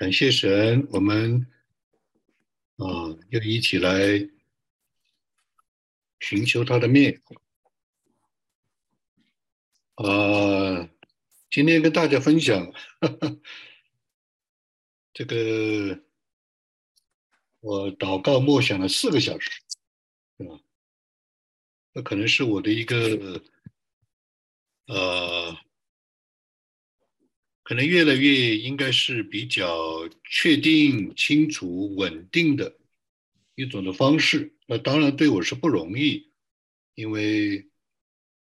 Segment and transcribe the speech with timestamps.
[0.00, 1.46] 感谢神，我们
[2.76, 2.86] 啊
[3.28, 4.26] 又一起来
[6.20, 7.20] 寻求他的面。
[9.96, 10.88] 啊，
[11.50, 12.72] 今天跟大家分享
[15.12, 16.02] 这个，
[17.60, 19.50] 我祷告默想了四个小时，
[20.38, 20.58] 对吧？
[21.92, 23.42] 那可能是我的一个
[24.86, 25.58] 呃。
[27.70, 32.76] 可能越来越应该是比较确定、清楚、稳定的
[33.54, 34.52] 一种的方式。
[34.66, 36.32] 那当然对我是不容易，
[36.96, 37.64] 因为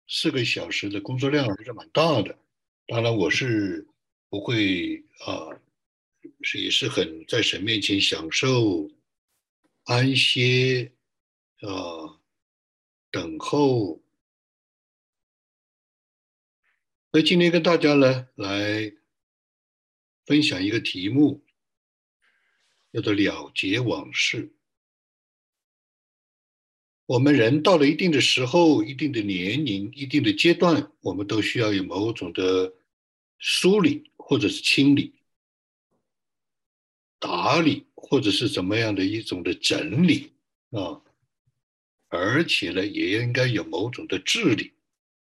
[0.09, 2.38] 四个小时的工作量还是蛮大的。
[2.86, 3.88] 当然我是
[4.27, 5.55] 不会啊，
[6.41, 8.91] 是也是很在神面前享受
[9.85, 10.91] 安歇
[11.62, 12.20] 啊，
[13.10, 14.04] 等候。
[17.13, 18.94] 那今天跟大家呢来。
[20.26, 21.44] 分享一个题目，
[22.91, 24.55] 叫做“了结往事”。
[27.05, 32.74] 我们人到了一定的时候、一定的年龄、一定的阶段，我们都需要有某种的
[33.38, 35.13] 梳理，或者是清理、
[37.20, 40.32] 打理，或者是怎么样的一种的整理
[40.71, 41.01] 啊。
[42.07, 44.71] 而且呢，也应该有某种的治理，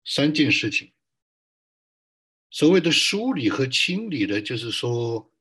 [0.05, 0.93] 三件事情。
[2.51, 5.33] 所谓的梳理和清理呢，就是说，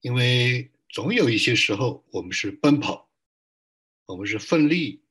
[0.00, 3.08] 因为总有一些时候，我们是奔跑，
[4.06, 5.04] 我们是奋力，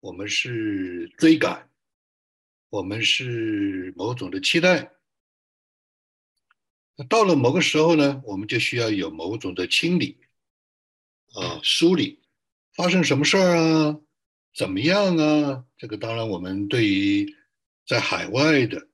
[0.00, 1.70] 我们是追赶，
[2.68, 4.92] 我们是某种的期待。
[7.08, 10.20] 到了某个时候呢，我们就需要有某种的清理，
[11.34, 12.20] 啊，梳理，
[12.74, 13.98] 发生什么事儿啊？
[14.54, 15.64] 怎么样啊？
[15.78, 17.34] 这个当然，我们对于
[17.86, 18.91] 在海外的。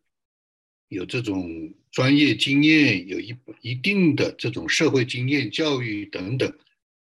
[0.88, 6.50] 有这种专业经验，有一一定的这种社会经验、教育等等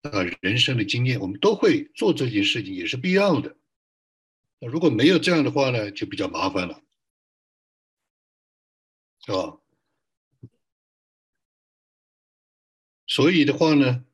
[0.03, 3.57] 啊，人生的经验，我们都会做这件事情，也是必要的。
[4.59, 6.81] 那如果没有这样的话呢，就比较麻烦了，
[9.25, 9.59] 是吧？
[13.05, 14.05] 所以的话呢，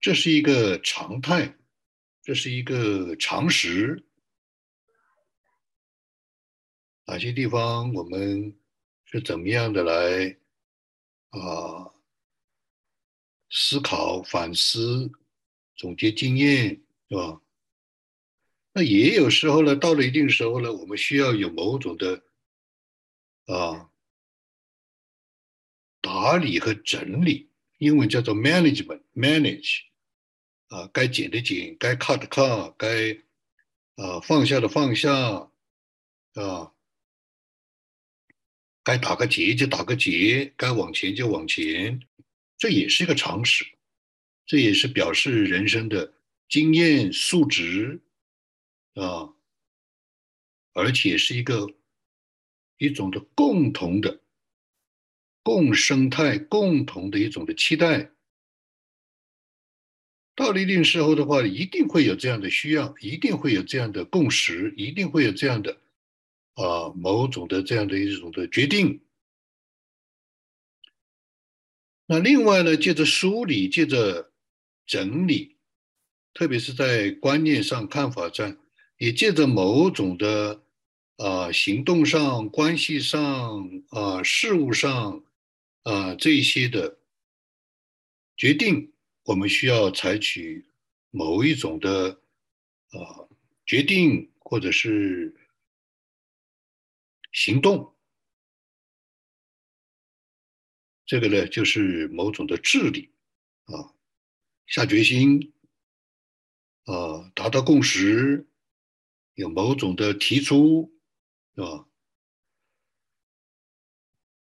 [0.00, 1.54] 这是一个常态，
[2.22, 4.02] 这是一个常识。
[7.06, 8.56] 哪些地方我们？
[9.12, 10.38] 是怎么样的来
[11.30, 11.92] 啊
[13.50, 15.10] 思考、反思、
[15.74, 17.42] 总结经验，是吧？
[18.72, 22.22] 那也有时候呢，到了一定时候呢，我们需要有某种的
[23.46, 23.90] 啊
[26.00, 29.80] 打理和整理，英文叫做 management，manage
[30.68, 33.14] 啊，该减的减，该 cut 的 cut，该
[33.96, 35.12] 啊放下的放下，
[36.34, 36.72] 啊。
[38.90, 42.00] 该打个结就打个结，该往前就往前，
[42.58, 43.64] 这也是一个常识，
[44.44, 46.12] 这也是表示人生的
[46.48, 48.00] 经验素质
[48.94, 49.32] 啊，
[50.72, 51.72] 而且是一个
[52.78, 54.20] 一种的共同的
[55.44, 58.10] 共生态，共同的一种的期待。
[60.34, 65.80] 到了一定时候的话，一定会有这样的需要，一定会有这样的共识，一定会有这样的。
[66.54, 69.00] 啊，某种的这样的一种的决定。
[72.06, 74.32] 那另外呢，借着梳理，借着
[74.84, 75.56] 整理，
[76.34, 78.58] 特别是在观念上、看法上，
[78.98, 80.60] 也借着某种的
[81.16, 85.24] 啊行动上、关系上啊事物上
[85.84, 86.98] 啊这些的
[88.36, 90.66] 决定，我们需要采取
[91.10, 92.20] 某一种的
[92.90, 93.28] 啊
[93.64, 95.36] 决定，或者是。
[97.32, 97.96] 行动，
[101.06, 103.12] 这个呢，就是某种的智力
[103.64, 103.94] 啊，
[104.66, 105.52] 下决心
[106.84, 108.46] 啊，达到共识，
[109.34, 110.92] 有某种的提出，
[111.54, 111.86] 是吧？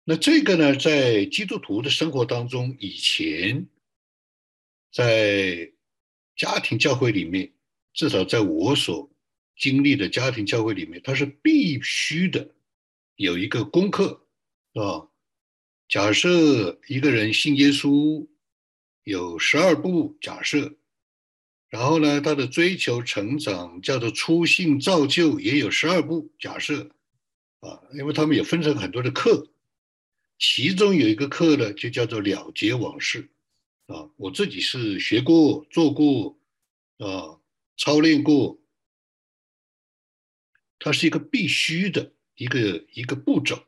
[0.04, 3.68] 那这个呢，在基督徒的生活当中，以前
[4.92, 5.74] 在
[6.36, 7.54] 家庭教会里面，
[7.94, 9.14] 至少在我所
[9.58, 12.56] 经历的家庭教会里面，它是必须的。
[13.18, 14.28] 有一个功课，
[14.74, 15.10] 是吧？
[15.90, 18.28] 假设一个人信耶稣，
[19.04, 20.76] 有十二步假设，
[21.70, 26.92] 然后呢，他的追求成长叫做初信造就，也有十二步假设，
[27.62, 29.50] 啊，因为他们也分成很多的课，
[30.38, 33.30] 其中有一个课呢，就叫做了结往事，
[33.88, 36.38] 啊，我自己是学过、做过，
[37.00, 37.40] 啊，
[37.78, 38.60] 操练过，
[40.78, 42.14] 它是一个必须的。
[42.38, 43.66] 一个一个步骤，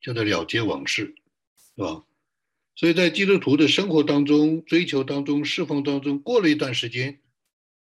[0.00, 1.16] 叫做了结往事，
[1.74, 2.06] 是吧？
[2.76, 7.20] 所以在基督徒的生活当中、追求当中、侍奉当中，过了一段时间，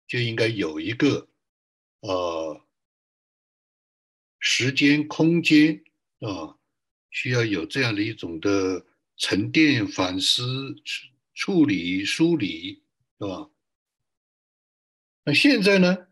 [0.06, 1.28] 就应该有一个
[2.00, 2.64] 呃
[4.38, 5.84] 时间、空间
[6.20, 6.56] 啊，
[7.11, 10.76] 需要有这样的一种的沉淀、反思、
[11.34, 12.82] 处理、梳理，
[13.19, 13.50] 是吧？
[15.25, 16.06] 那现在呢？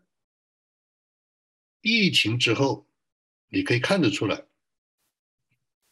[1.81, 2.87] 疫情之后，
[3.53, 4.43] 你可以看得出来，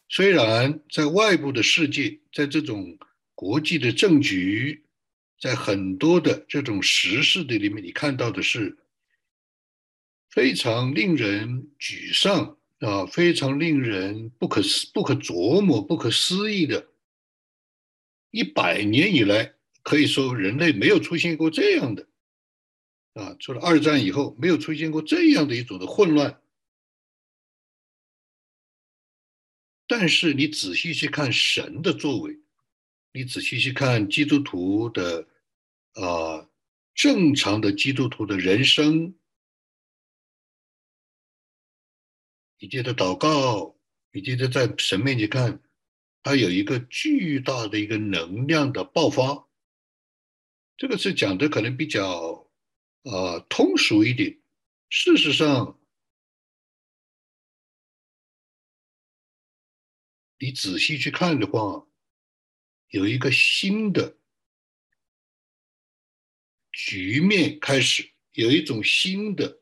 [0.08, 2.98] 虽然在外部的世界，在这种
[3.36, 4.84] 国际的政局，
[5.38, 8.76] 在很多的这种时事的里面，你看到的是
[10.28, 16.88] 非常令人沮丧啊，非常令人不可思、不可琢磨、不可思议的。
[18.32, 19.54] 一百年以来，
[19.84, 22.08] 可以说人类没有出现过这样的。
[23.12, 26.41] 啊，除了二战以后，没有出现过这样的一种的混乱。
[29.94, 32.38] 但是你仔细去看神的作为，
[33.12, 35.28] 你仔细去看基督徒的，
[35.92, 36.48] 啊，
[36.94, 39.14] 正常的基督徒的人生，
[42.58, 43.76] 你记得祷告，
[44.12, 45.60] 你记得在神面前看，
[46.22, 49.46] 它有一个巨大的一个能量的爆发。
[50.78, 52.48] 这个是讲的可能比较。
[53.02, 54.38] 啊，通俗一点。
[54.88, 55.78] 事实上，
[60.42, 61.86] 你仔细去看的话，
[62.88, 64.16] 有一个新的
[66.72, 69.60] 局面开始，有一种新的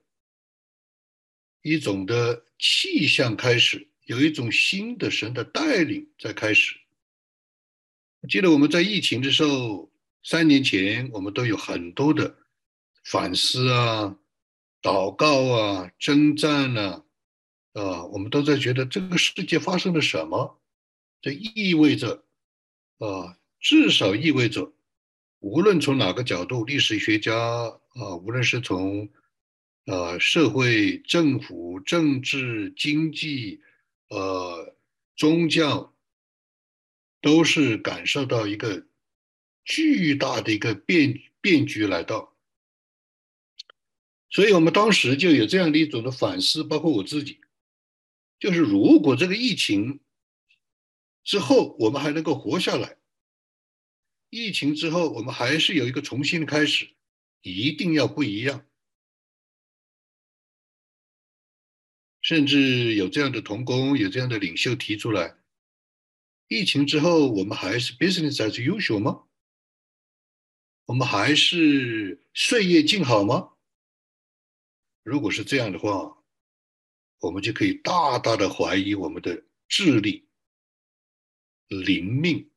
[1.60, 6.80] 一种的气象开始，有一种新的神的带领在开始。
[8.26, 9.92] 记得我们在疫情的时候，
[10.22, 12.38] 三年前我们都有很多的。
[13.04, 14.18] 反思啊，
[14.80, 17.04] 祷告啊，征战啊，
[17.74, 20.56] 啊，我们都在觉得这个世界发生了什么？
[21.20, 22.24] 这意味着，
[22.98, 24.72] 啊，至少意味着，
[25.40, 29.08] 无论从哪个角度，历史学家啊，无论是从，
[29.84, 33.60] 啊，社会、政府、政治、经济，
[34.08, 34.74] 呃，
[35.16, 35.94] 宗教，
[37.20, 38.86] 都是感受到一个
[39.64, 42.34] 巨大的一个变变局来到。
[44.30, 47.40] 所以我们当时就有这样的一种的反思，包括我自己，
[48.38, 50.00] 就是如果这个疫情
[51.22, 52.98] 之后我们还能够活下来，
[54.30, 56.94] 疫情之后我们还是有一个重新的开始，
[57.42, 58.66] 一定要不一样。
[62.22, 65.38] 甚至有这样的童工，有这样的领袖提出来，
[66.48, 69.24] 疫情之后我们还是 business as usual 吗？
[70.84, 73.52] 我们还是岁月静好吗？
[75.02, 76.22] 如果是这样的话，
[77.20, 80.28] 我们就可以大大的怀疑我们的智力、
[81.70, 82.50] 灵命，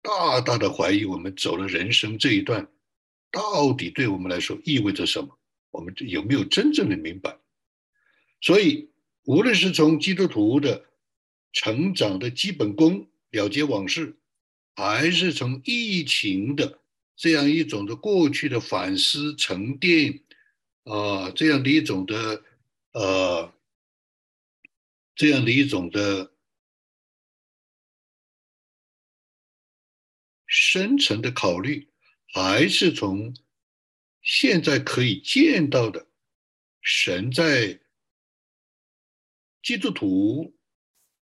[0.00, 2.70] 大大的怀疑我们走了人生这一段，
[3.30, 5.38] 到底对我们来说意味着什么？
[5.72, 7.38] 我们有没有真正的明白？
[8.40, 8.90] 所以，
[9.24, 10.86] 无论是从基督徒的
[11.52, 14.16] 成长的基本功了结往事，
[14.74, 16.80] 还是从疫情的。
[17.14, 20.20] 这样一种的过去的反思沉淀，
[20.84, 22.42] 啊，这样的一种的
[22.92, 23.52] 呃，
[25.14, 26.31] 这样的一种的
[30.54, 31.88] 深层的考虑，
[32.34, 33.34] 还是从
[34.20, 36.06] 现在可以见到的
[36.82, 37.80] 神在
[39.62, 40.54] 基督徒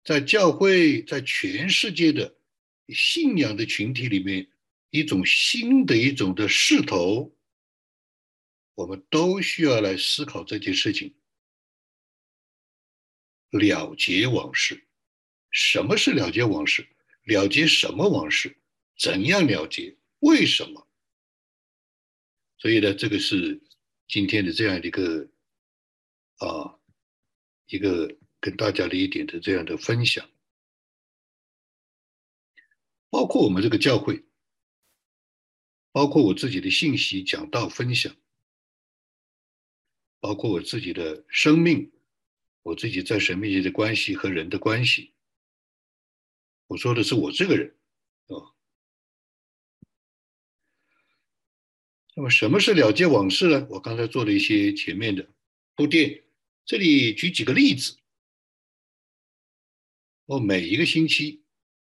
[0.03, 2.39] 在教会在全世界的
[2.89, 4.49] 信仰的群体里面。
[4.89, 7.35] 一种新的一种的势头，
[8.75, 11.15] 我们都需要来思考这件事情。
[13.51, 14.87] 了结往事，
[15.51, 16.87] 什么是了结往事？
[17.25, 18.55] 了结什么往事？
[18.99, 19.97] 怎样了结？
[20.21, 20.89] 为什么？
[22.59, 23.61] 所以呢，这个是
[24.09, 25.29] 今天的这样的一个
[26.37, 26.79] 啊，
[27.67, 30.29] 一个跟大家的一点的这样的分享，
[33.11, 34.25] 包括我们这个教会。
[35.95, 38.17] 包括我自己的信息讲道分享，
[40.21, 41.93] 包括我自己的生命，
[42.63, 45.13] 我自己在神面前的关系和人的关系。
[46.69, 47.77] 我说的是我这个人，
[52.15, 53.67] 那么什么是了结往事呢？
[53.71, 55.27] 我刚才做了一些前面的
[55.75, 56.23] 铺垫，
[56.67, 57.97] 这里举几个例子。
[60.27, 61.43] 我每一个星期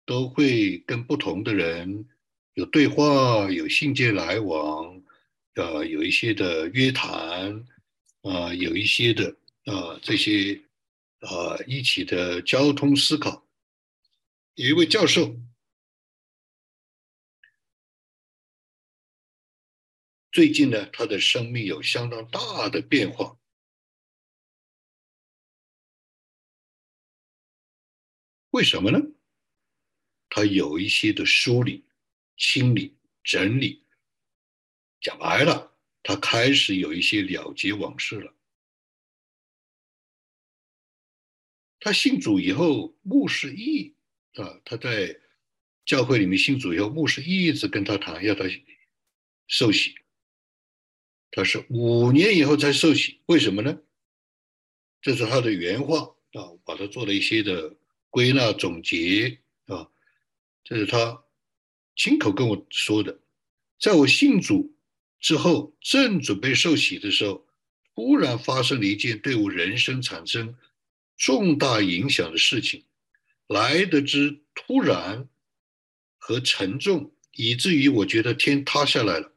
[0.05, 2.07] 都会跟不同的人。
[2.55, 5.01] 有对话，有信件来往，
[5.55, 7.65] 呃，有一些的约谈，
[8.23, 9.35] 啊，有一些的，
[9.65, 10.61] 呃，这些，
[11.21, 13.47] 呃，一起的交通思考。
[14.57, 15.35] 有一位教授，
[20.33, 23.37] 最近呢，他的生命有相当大的变化。
[28.51, 29.01] 为什么呢？
[30.29, 31.85] 他有一些的梳理、
[32.37, 33.85] 清理、整理，
[35.01, 38.33] 讲白了，他开始有一些了结往事了。
[41.81, 43.97] 他信主以后，牧师一
[44.35, 45.21] 啊，他在
[45.85, 48.45] 教会里面信主以后，牧师一直跟他谈，要他
[49.49, 49.97] 受洗。
[51.31, 53.79] 他是五年以后才受洗，为什么呢？
[55.03, 57.77] 这是他的原话啊，把他做了一些的
[58.11, 59.89] 归纳总结啊，
[60.65, 61.23] 这是他
[61.97, 63.19] 亲口跟我说的。
[63.79, 64.75] 在我信主
[65.21, 67.47] 之后，正准备受洗的时候，
[67.95, 70.57] 突然发生了一件对我人生产生。
[71.17, 72.83] 重大影响的事情
[73.47, 75.29] 来得之突然
[76.17, 79.31] 和沉重，以至于我觉得天塌下来了。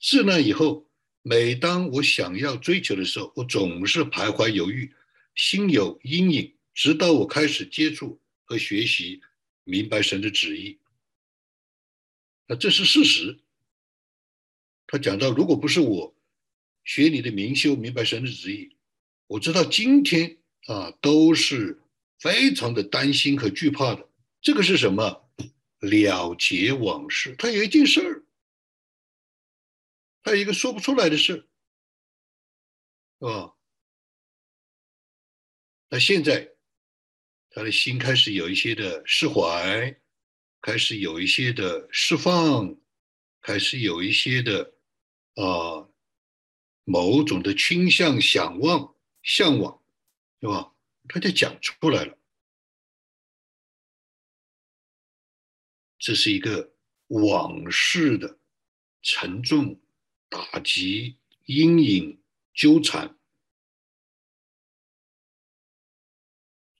[0.00, 0.88] 自那以后，
[1.26, 4.92] 每当我想要追求的时候，我总是徘徊犹豫，
[5.34, 6.54] 心有阴影。
[6.74, 9.22] 直到我开始接触和学习，
[9.64, 10.78] 明白神的旨意。
[12.46, 13.38] 那这是事实。
[14.86, 16.14] 他讲到，如果不是我
[16.84, 18.76] 学你的明修，明白神的旨意，
[19.26, 20.36] 我知道今天。
[20.66, 21.78] 啊，都是
[22.18, 24.08] 非常的担心和惧怕的。
[24.40, 25.28] 这个是什么？
[25.80, 27.36] 了结往事。
[27.38, 28.23] 他有一件事儿，
[30.24, 31.34] 他有一个说不出来的事，
[33.20, 33.54] 是吧？
[35.90, 36.56] 那现在
[37.50, 40.00] 他的心开始有一些的释怀，
[40.62, 42.80] 开始有一些的释放，
[43.42, 44.74] 开始有一些的
[45.34, 45.88] 啊
[46.84, 49.80] 某种的倾向、想望、向往。
[50.40, 50.74] 对吧？
[51.08, 52.18] 他就讲出来了，
[55.98, 56.74] 这是一个
[57.06, 58.38] 往事的
[59.00, 59.80] 沉重
[60.34, 62.18] 打击、阴影
[62.52, 63.16] 纠缠，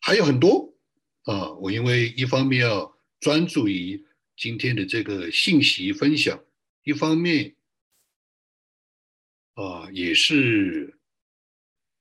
[0.00, 0.74] 还有很多
[1.22, 1.52] 啊。
[1.52, 4.04] 我因为一方面要专注于
[4.36, 6.44] 今天的这个信息分享，
[6.82, 7.54] 一方面
[9.54, 10.98] 啊，也是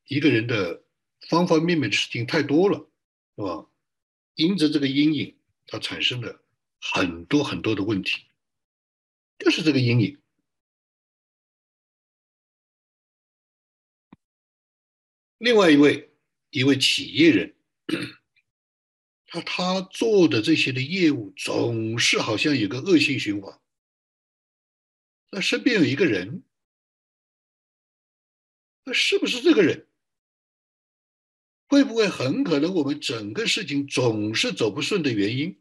[0.07, 0.81] 一个人的。
[1.29, 2.77] 方方面面的事情太多了，
[3.37, 3.65] 是吧？
[4.35, 6.43] 因着这个阴影，它产生了
[6.81, 8.25] 很多很多的问题，
[9.39, 10.19] 就是这个阴影。
[15.43, 16.09] 另外一位
[16.51, 17.53] 一位企业人，
[19.25, 23.59] 他他做的这些的业务总是好像有个恶性循环。
[25.31, 26.43] 那身边有一个人，
[28.85, 29.85] 那是不是这个人？
[31.67, 35.59] 会不会很可能我们整个事情总是走不顺的原因，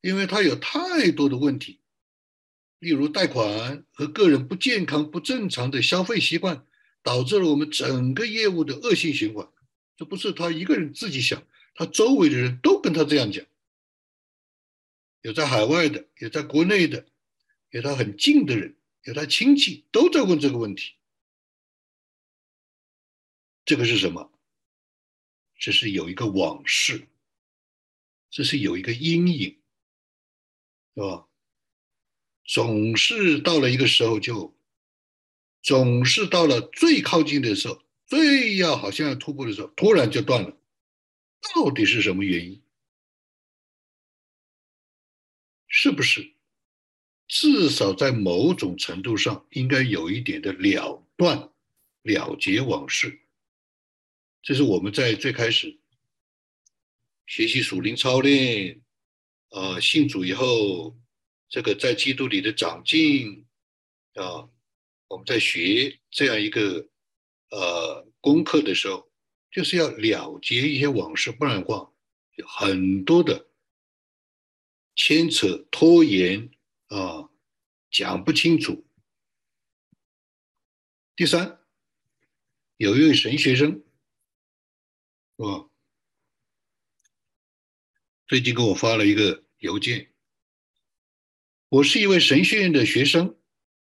[0.00, 1.80] 因为他有太多的问题，
[2.80, 6.66] 例如贷款和个人不健康、不正常的消费习惯，
[7.02, 9.48] 导致了我们整个业务的恶性循环。
[9.96, 11.42] 这不是他一个人自己想，
[11.74, 13.44] 他周围的人都跟他这样讲，
[15.22, 17.06] 有在海外的，有在国内的，
[17.70, 20.94] 有他很近的人，有他亲戚都在问这个问题。
[23.64, 24.32] 这个是什么？
[25.58, 27.06] 这是有一个往事，
[28.30, 29.58] 这是有一个阴影，
[30.94, 31.28] 是吧？
[32.46, 34.56] 总是到了一个时候，就
[35.62, 40.56] 总是到了最靠近的时候，最要好像要突破的时候，突然就断了。
[41.54, 42.62] 到底是什么原因？
[45.66, 46.32] 是不是
[47.28, 51.50] 至少在某种程度上应该有一点的了断、
[52.02, 53.20] 了结往事？
[54.42, 55.78] 这是我们在最开始
[57.26, 58.80] 学习属灵操练，
[59.50, 60.98] 啊，信主以后，
[61.48, 63.46] 这个在基督里的长进，
[64.14, 64.48] 啊，
[65.10, 66.88] 我们在学这样一个
[67.50, 69.10] 呃功课的时候，
[69.50, 71.92] 就是要了结一些往事，不然的话，
[72.46, 73.50] 很多的
[74.94, 76.48] 牵扯、拖延
[76.86, 77.28] 啊，
[77.90, 78.86] 讲不清楚。
[81.16, 81.58] 第三，
[82.76, 83.82] 有一位神学生。
[85.34, 85.72] 哦，
[88.28, 90.12] 最近给我发了一个邮件。
[91.68, 93.39] 我是一位神学院的学生，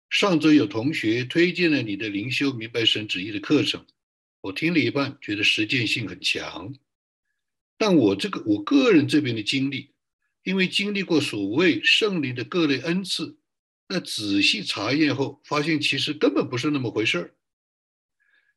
[0.10, 3.86] 上周有同学推荐了你的灵修明白神旨意的课程，
[4.42, 6.76] 我听了一半，觉得实践性很强。
[7.78, 9.92] 但我这个我个人这边的经历，
[10.44, 13.38] 因为经历过所谓圣灵的各类恩赐，
[13.88, 17.36] 那仔细查验后，发现其实根本不是那么回事儿。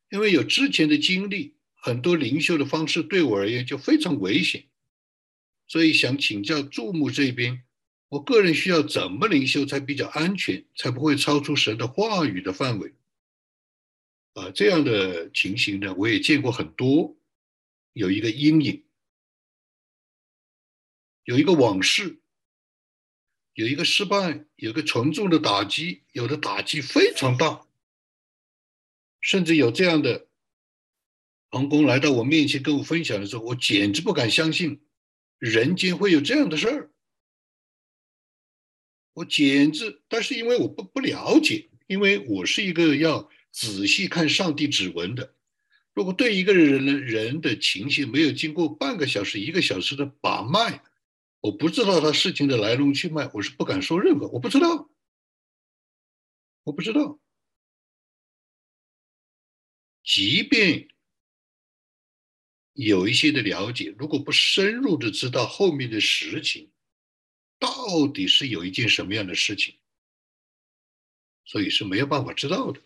[0.09, 1.55] 因为有之前的经历。
[1.85, 4.63] 很多灵修的方式对我而言就非常危险，
[5.67, 7.65] 所以想请教注目这边，
[8.13, 12.93] 我个人需要怎么灵修才比较安全，才不会超出神的话语的范围？
[14.33, 17.17] 啊，这样的情形呢，我也见过很多，
[17.93, 18.83] 有一个阴影，
[21.23, 22.19] 有一个往事，
[23.55, 27.65] 有一个失败，有一个沉重的打击，有的打击非常大，
[29.21, 30.27] 甚至有这样的
[31.49, 34.81] 童工来到我面前跟我分享的时候，我简直不敢相信，
[35.39, 36.92] 人间会有这样的事儿，
[39.13, 43.29] 我简直，但是因为我不不了解，因为我是一个要。
[43.55, 45.35] 仔细看上帝指纹的，
[45.93, 50.81] 如果对一个人的人的情绪没有经过半个小时、一个小时的把脉，
[51.39, 54.27] 我不知道他事情的来龙去脉，我是不敢说任何。
[54.29, 54.89] 我不知道，
[56.63, 57.19] 我不知道。
[60.03, 60.87] 即便
[62.73, 66.71] 有一些的了解，如果不深入的知道后面的实情，
[67.63, 69.73] 到底是有一件什么样的事情，
[71.45, 72.81] 所以是没有办法知道的。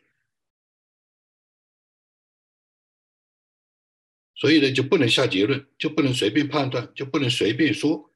[4.36, 8.14] 所以呢，就不能下结论，就不能随便判断，就不能随便说，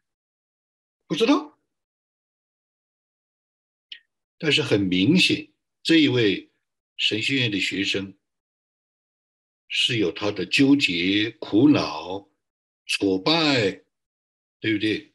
[1.08, 1.60] 不知道。
[4.38, 5.52] 但是很明显，
[5.82, 6.52] 这一位
[6.96, 8.16] 神学院的学生
[9.68, 12.30] 是有他的纠结、苦恼、
[12.86, 13.84] 挫败，
[14.60, 15.11] 对不对？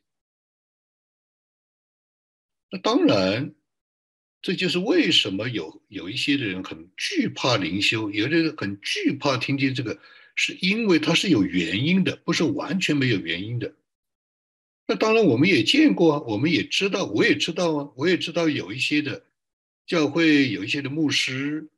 [2.71, 3.55] 那当然，
[4.43, 9.99] 这就是为什么有有一些的人很惧怕灵修，有的人很惧怕听见这个。
[10.39, 13.75] 是因为它是有原因的，不是完全没有原因的。
[14.87, 19.25] 那当然，我们也见过啊，我们也知道，我也知道啊，我也知道有一些的
[19.87, 21.71] 教会，有一些的牧师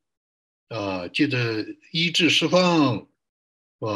[0.66, 3.06] 啊，借着医治释放，
[3.78, 3.86] 是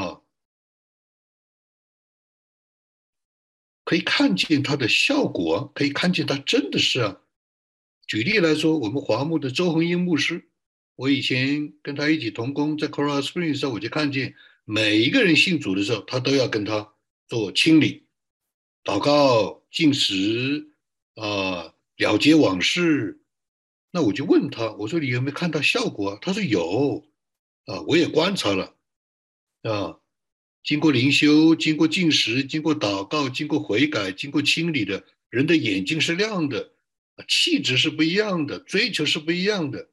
[3.85, 7.21] 可以看见它的效果，可以看见它真的是啊。
[8.07, 10.49] 举例来说，我们华牧的周恒英牧师，
[10.97, 14.35] 我以前跟他一起同工，在 Coral Springs 的时候，我就看见。
[14.65, 16.95] 每一个人信主的时候，他都要跟他
[17.27, 18.07] 做清理、
[18.85, 20.73] 祷告、进食
[21.17, 23.21] 啊，了结往事。
[23.91, 26.19] 那我就问他，我说你有没有看到效果啊？
[26.23, 27.05] 他说有
[27.67, 28.77] 啊，我也观察了
[29.63, 29.99] 啊。
[30.63, 36.73] 经过灵修、经过进食、经过祷告、经过悔改、经过清理的人的眼睛是亮的，
[37.27, 39.89] 气质是不一样的，追求是不一样的，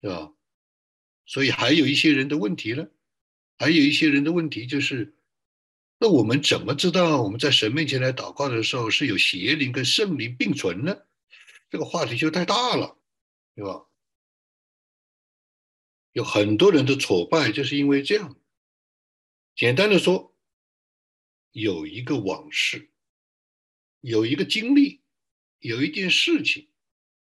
[0.00, 0.32] 对吧？
[1.26, 2.88] 所以还有一些人的问题呢，
[3.56, 5.14] 还有一些人的问题就是，
[5.98, 10.96] 那我们怎么知道我们在神面前来祷告的时候是有邪灵跟圣灵并存呢？
[11.70, 12.98] 这个话题就太大了，
[13.54, 13.86] 对吧？
[16.12, 18.36] 有很多人的挫败就是因为这样。
[19.54, 20.34] 简单的说，
[21.52, 22.90] 有一个往事，
[24.00, 25.02] 有一个经历，
[25.58, 26.68] 有一件事情，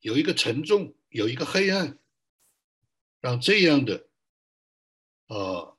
[0.00, 1.98] 有一个沉重，有一个黑暗。
[3.20, 4.08] 让这样的，
[5.28, 5.78] 呃，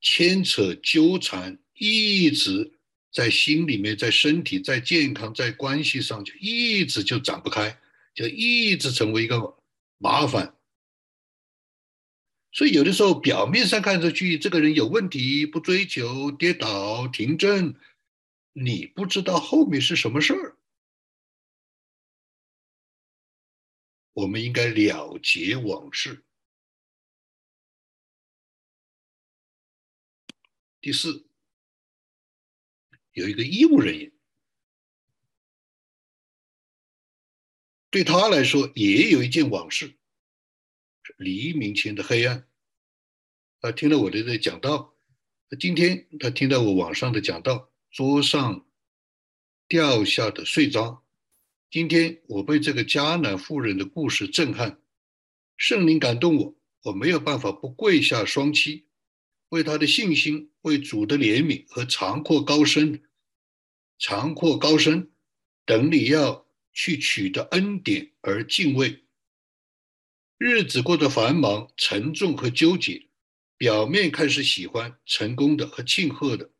[0.00, 2.78] 牵扯纠缠，一直
[3.10, 7.76] 在心里面，在身体，在健康，在关系上，就一直就展不开，
[8.14, 9.58] 就一直成为一个
[9.98, 10.56] 麻烦。
[12.54, 17.74] 所以有的时候表面上看上去这个人有问题，不追求，跌倒，停顿，
[18.52, 20.56] 你不知道后面是什么事儿。
[24.12, 26.24] 我们应该了结往事。
[30.80, 31.26] 第四，
[33.14, 34.12] 有一个医务人员，
[37.90, 39.96] 对他来说也有一件往事，
[41.16, 42.46] 黎明前的黑暗。
[43.60, 44.94] 他听了我的这讲道，
[45.58, 48.66] 今天他听到我网上的讲道，桌上
[49.68, 51.00] 掉下的碎渣。
[51.70, 54.80] 今天我被这个迦南妇人的故事震撼，
[55.56, 58.86] 圣灵感动我，我没有办法不跪下双膝，
[59.48, 63.02] 为他的信心、为主的怜悯和长阔高深、
[63.98, 65.12] 长阔高深
[65.64, 69.03] 等你要去取得恩典而敬畏。
[70.38, 73.08] 日子过得繁忙、沉重和纠结，
[73.56, 76.50] 表面看是喜欢、成功的和庆贺的，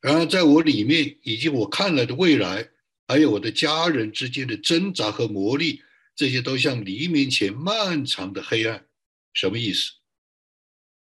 [0.00, 2.70] 然而在我里面以及我看来的未来。
[3.06, 5.82] 还有我的家人之间的挣扎和磨砺，
[6.14, 8.86] 这些都像黎明前漫长的黑暗。
[9.32, 9.94] 什么意思？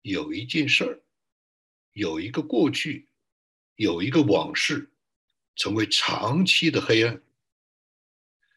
[0.03, 1.01] 有一件事儿，
[1.92, 3.07] 有一个过去，
[3.77, 4.90] 有一个往事，
[5.55, 7.22] 成为长期的黑暗。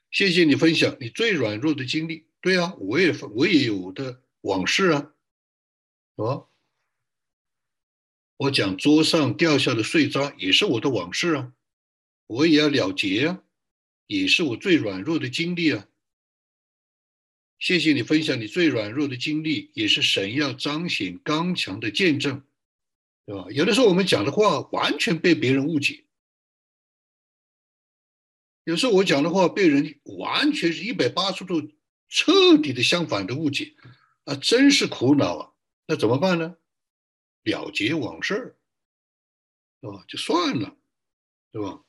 [0.09, 2.25] 谢谢你分享你最软弱的经历。
[2.45, 5.15] 对啊，我也我也有的往事啊，
[6.15, 6.47] 是吧？
[8.37, 11.53] 我讲桌上掉下的碎渣也是我的往事啊，
[12.27, 13.43] 我也要了结啊，
[14.05, 15.87] 也是我最软弱的经历啊。
[17.57, 22.43] 谢谢你分享你最软弱的经历，也是神要彰显刚强的见证，
[23.25, 23.47] 对吧？
[23.49, 26.05] 有的时候我们讲的话完全被别人误解，
[28.65, 31.71] 有时候我讲的话被人完全是一百八十度
[32.07, 33.75] 彻底的相反的误解，
[34.25, 35.53] 啊，真是苦恼啊！
[35.87, 36.57] 那怎么办呢？
[37.43, 38.57] 了结往事，
[39.81, 40.05] 是吧？
[40.07, 40.77] 就算了，
[41.51, 41.83] 对吧？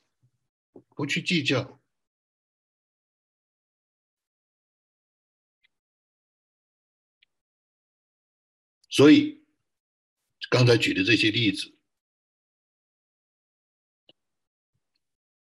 [0.95, 1.79] 不去计较。
[8.89, 9.43] 所以
[10.49, 11.75] 刚才举的这些例子，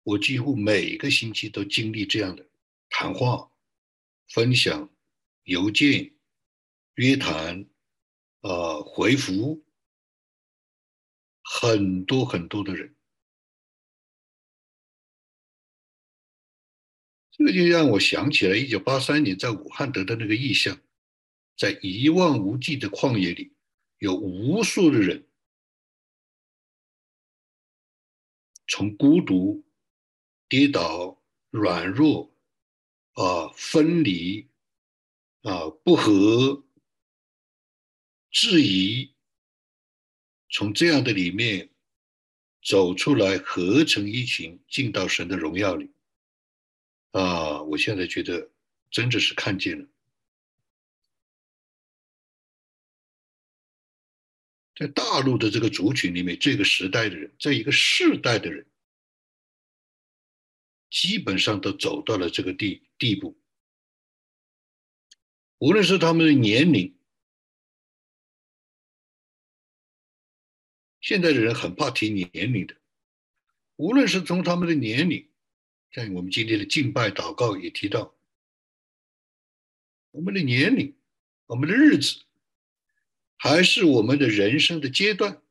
[0.03, 2.49] 我几乎每个星期都经历这样的
[2.91, 3.51] 谈话、
[4.29, 4.91] 分享、
[5.45, 6.15] 邮件、
[6.95, 7.69] 约谈、
[8.41, 9.65] 呃回复。
[11.49, 12.97] 很多很多的人，
[17.31, 20.77] 这个就让我想起了一九八三年在武汉得的那个意象，
[21.57, 23.55] 在一望无际的旷野里，
[23.99, 25.29] 有无数的人
[28.67, 29.65] 从孤独、
[30.49, 32.36] 跌倒、软弱、
[33.17, 34.49] 啊分离、
[35.43, 36.65] 啊不和、
[38.31, 39.13] 质疑。
[40.49, 41.69] 从这样的里面
[42.63, 45.91] 走出来，合成一群，进到神的荣耀里。
[47.11, 48.51] 啊，我现在觉得
[48.91, 49.89] 真的是看见了，
[54.77, 58.67] 在大陆的这个族群里面，这个时代的人，在一个世代的人，
[60.97, 63.39] 基本上都走到了这个地地步，
[65.59, 66.97] 无论是他们的年龄。
[71.03, 72.75] 现在的人很怕提年龄的，
[73.77, 75.29] 无论是从他们的年龄，
[75.91, 78.17] 像我们今天的敬拜祷告也提到，
[80.13, 80.97] 我们的年龄、
[81.45, 82.25] 我们的日子，
[83.37, 85.43] 还是我们的人生的阶段，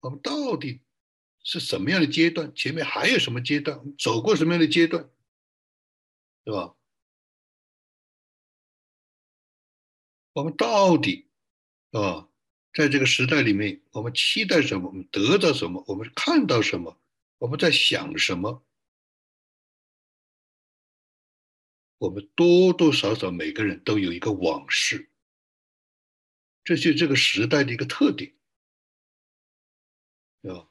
[0.00, 0.80] 我们到底
[1.50, 2.54] 是什么样的阶段？
[2.54, 3.96] 前面还有什么阶段？
[3.96, 5.08] 走过什么样的阶段？
[6.44, 6.76] 对吧？
[10.34, 11.26] 我们到底，
[11.92, 12.28] 啊？
[12.74, 14.88] 在这个时代里面，我们期待什么？
[14.88, 15.82] 我们得到什么？
[15.88, 17.00] 我们看到什么？
[17.38, 18.62] 我们在想什么？
[21.96, 25.08] 我们多多少少每个人都有一个往事，
[26.62, 28.34] 这就这个时代的一个特点，
[30.42, 30.68] 啊！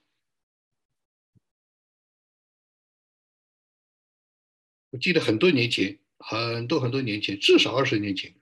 [5.00, 8.34] 记得很多年前，很多很多年前，至少二十年前，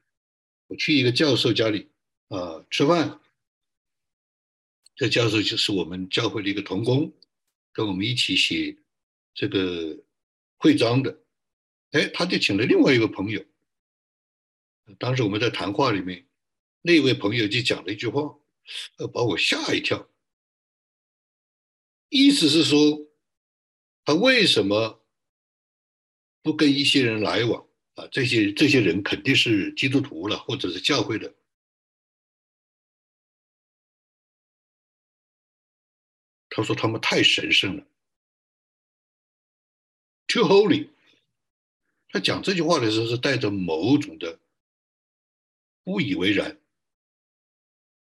[0.68, 1.90] 我去一个教授家里
[2.30, 3.20] 啊吃饭。
[4.96, 7.14] 这教授就是我们教会的一个同工，
[7.74, 8.78] 跟我们一起写
[9.34, 9.98] 这个
[10.58, 11.22] 会章的。
[11.92, 13.44] 哎，他就请了另外一个朋友。
[14.98, 16.26] 当时我们在谈话里面，
[16.82, 18.22] 那位朋友就讲了一句话，
[18.98, 20.10] 呃，把我吓一跳。
[22.10, 23.06] 意思是说，
[24.06, 25.05] 他为什么
[26.46, 28.08] 不跟一些人来往啊？
[28.12, 31.34] 这些这些人肯定是基督徒了，或者是教会的。
[36.48, 37.88] 他说他们太神圣了
[40.28, 40.90] ，too holy。
[42.10, 44.40] 他讲这句话的时候是带着某种的
[45.84, 46.62] 不以为然，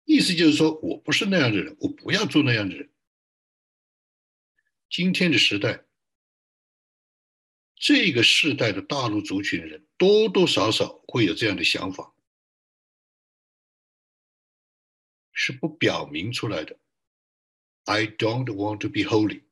[0.04, 2.88] 意思就是说我不是那样的人，我不要做那样的人。
[4.88, 5.87] 今天的时代，
[7.88, 12.14] 这个时代的大陆族群的人多多少少会有这样的想法，
[15.32, 16.78] 是不表明出来的。
[17.84, 19.44] I don't want to be holy。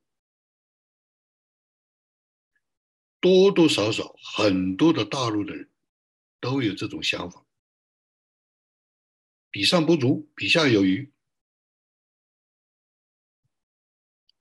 [3.21, 5.71] 多多少少很多的大陆的人
[6.39, 7.47] 都有这种想法，
[9.51, 11.11] 比上不足，比下有余。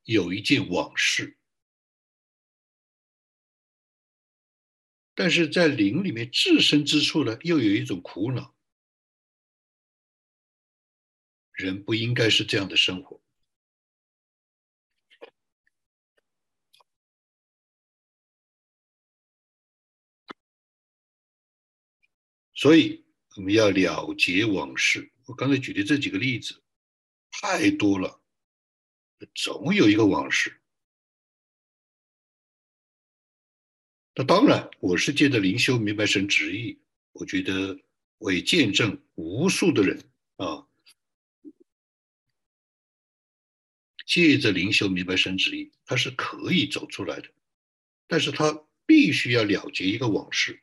[0.04, 1.38] 有一件往事，
[5.16, 8.54] 但是在灵里面置身之处呢，又有一种苦恼。
[11.54, 13.22] 人不应该是这样的生活。
[22.54, 23.06] 所以
[23.38, 25.12] 我们要了结往事。
[25.26, 26.62] 我刚才举的这几个例子
[27.32, 28.22] 太多了，
[29.34, 30.62] 总有一个往事。
[34.18, 36.80] 那当然，我是借着灵修明白神旨意。
[37.12, 37.78] 我觉得
[38.18, 40.02] 我也见证无数的人
[40.38, 40.66] 啊，
[44.06, 47.30] 借着灵修明白神旨意，他是可以走出来的，
[48.08, 50.62] 但是他必须要了结一个往事。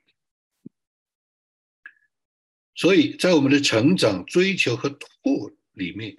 [2.74, 6.16] 所以在我们的成长、追求和突破里面，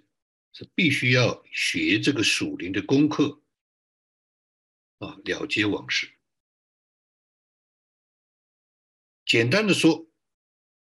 [0.52, 3.42] 是必须要学这个属灵的功课
[5.00, 6.13] 啊，了结往事。
[9.26, 10.08] 简单的说，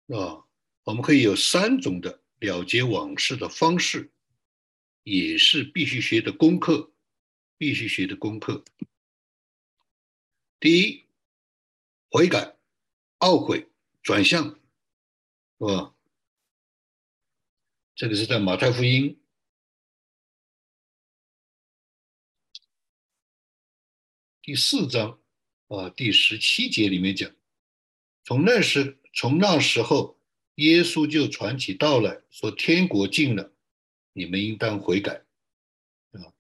[0.08, 0.44] 啊，
[0.84, 4.10] 我们可以有三种的了结往事的方式，
[5.02, 6.92] 也是必须学的功课，
[7.58, 8.64] 必须学的功课。
[10.58, 11.04] 第一，
[12.10, 12.56] 悔改、
[13.18, 13.68] 懊悔、
[14.02, 14.44] 转向，
[15.58, 15.94] 是吧？
[17.94, 19.20] 这个是在马太福音
[24.40, 25.20] 第四章
[25.68, 27.30] 啊第十七节里面讲。
[28.24, 30.18] 从那时，从那时候，
[30.56, 33.52] 耶稣就传起道来说：“天国近了，
[34.12, 35.24] 你们应当悔改。”
[36.12, 36.32] 啊，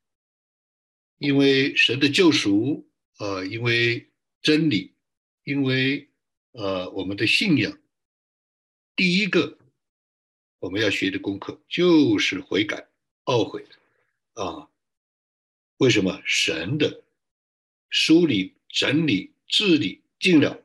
[1.18, 4.08] 因为神的救赎，呃，因为
[4.40, 4.94] 真理，
[5.44, 6.08] 因为
[6.52, 7.78] 呃我们的信仰，
[8.94, 9.58] 第一个
[10.60, 12.86] 我们要学的功课就是悔改、
[13.24, 13.66] 懊悔
[14.34, 14.68] 啊。
[15.78, 16.22] 为什么？
[16.24, 17.02] 神的
[17.88, 20.62] 梳理、整理、治理尽了。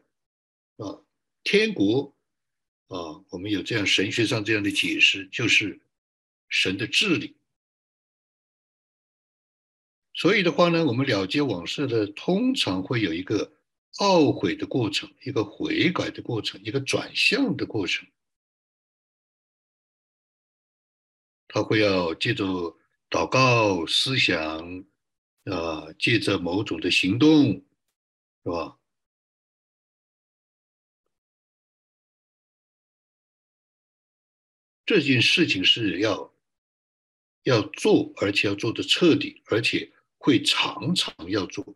[1.50, 2.14] 天国
[2.88, 5.80] 啊，我们有这样神学上这样的解释，就是
[6.50, 7.38] 神的治理。
[10.14, 13.54] 所以的话呢，我们了结往事的，通常会有一个
[14.00, 18.06] 懊悔的过程，一个悔改的过程，一个转向的过程。
[21.48, 22.78] 他会要借着
[23.10, 24.86] 祷告、思想，
[25.46, 27.64] 啊，借着某种的行动，
[28.44, 28.78] 是吧？
[34.88, 36.34] 这件事情是要
[37.44, 41.76] 要做，而且要做的彻底，而且会常常要做，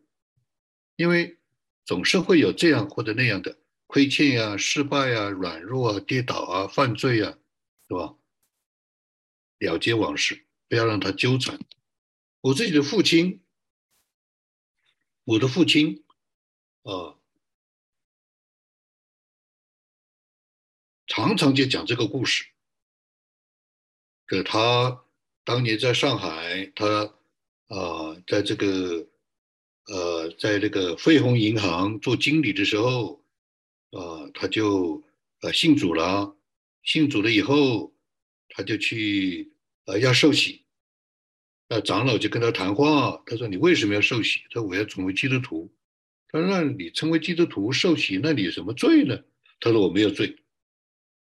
[0.95, 1.37] 因为
[1.83, 7.37] 总是会有这样或者那样的亏欠呀、失败呀、软弱啊、跌倒啊、犯罪啊，
[7.89, 8.15] 是吧？
[9.59, 11.59] 了结往事，不要让他纠缠。
[12.39, 13.43] 我自己的父亲，
[15.25, 16.05] 我的父亲
[16.83, 17.19] 啊，
[21.07, 22.45] 常常就讲这个故事。
[24.31, 25.03] 可他
[25.43, 27.13] 当年在上海，他
[27.67, 29.05] 啊，在这个
[29.87, 33.21] 呃，在那个汇丰银行做经理的时候，
[33.91, 35.03] 啊，他就
[35.41, 36.33] 呃信主了。
[36.81, 37.93] 信主了以后，
[38.47, 39.51] 他就去
[39.83, 40.63] 呃要受洗。
[41.67, 45.69] 那长老就跟他谈话，他说：“你为什么要受洗？”他说：“我要成为基督徒。”
[46.31, 49.21] 他说：“那你成为基督徒受洗，那你有什么罪呢？”
[49.59, 50.37] 他说：“我没有罪。”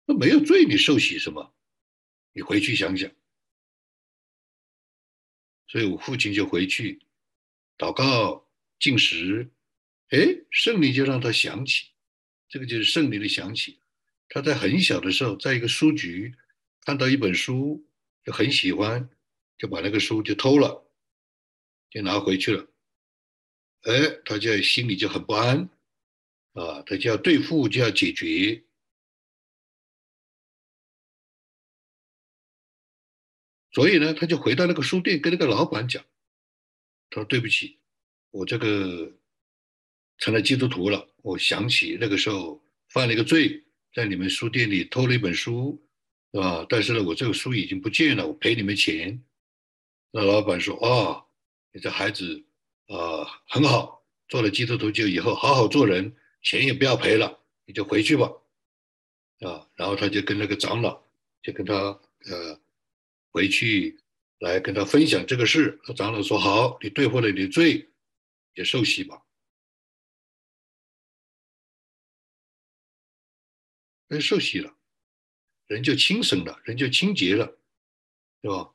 [0.04, 1.54] 那没有罪，你受洗什么？
[2.32, 3.10] 你回去想想，
[5.66, 7.00] 所以我父亲就回去
[7.76, 9.50] 祷告进食，
[10.10, 10.18] 哎，
[10.50, 11.88] 圣灵就让他想起，
[12.48, 13.80] 这个就是圣灵的想起。
[14.28, 16.34] 他在很小的时候，在一个书局
[16.82, 17.84] 看到一本书，
[18.24, 19.10] 就很喜欢，
[19.58, 20.88] 就把那个书就偷了，
[21.90, 22.70] 就拿回去了。
[23.82, 25.68] 哎，他就心里就很不安，
[26.52, 28.62] 啊，他就要对付，就要解决。
[33.80, 36.04] 所以呢，他就回到那个书店，跟那个老板讲
[37.08, 37.78] ：“他说对不起，
[38.30, 39.10] 我这个
[40.18, 41.08] 成了基督徒了。
[41.22, 43.64] 我想起那个时候犯了一个罪，
[43.94, 45.82] 在你们书店里偷了一本书，
[46.30, 46.66] 是吧？
[46.68, 49.24] 但是呢，我这个书已经不见了，我赔你们钱。”
[50.12, 51.24] 那老板说：“啊，
[51.72, 52.44] 你这孩子
[52.88, 58.30] 啊很好，做了基督徒就以后好好做人，钱也不要赔了，你就回去吧。”
[59.40, 61.02] 啊，然后他就跟那个长老
[61.42, 61.74] 就跟他
[62.26, 62.60] 呃。
[63.30, 63.98] 回去
[64.38, 67.90] 来跟他分享这个事，长老说：“好，你对付了你的罪，
[68.54, 69.22] 也受洗吧。”
[74.08, 74.76] 人受洗了，
[75.66, 77.58] 人就清省了，人就清洁了，
[78.40, 78.74] 对吧？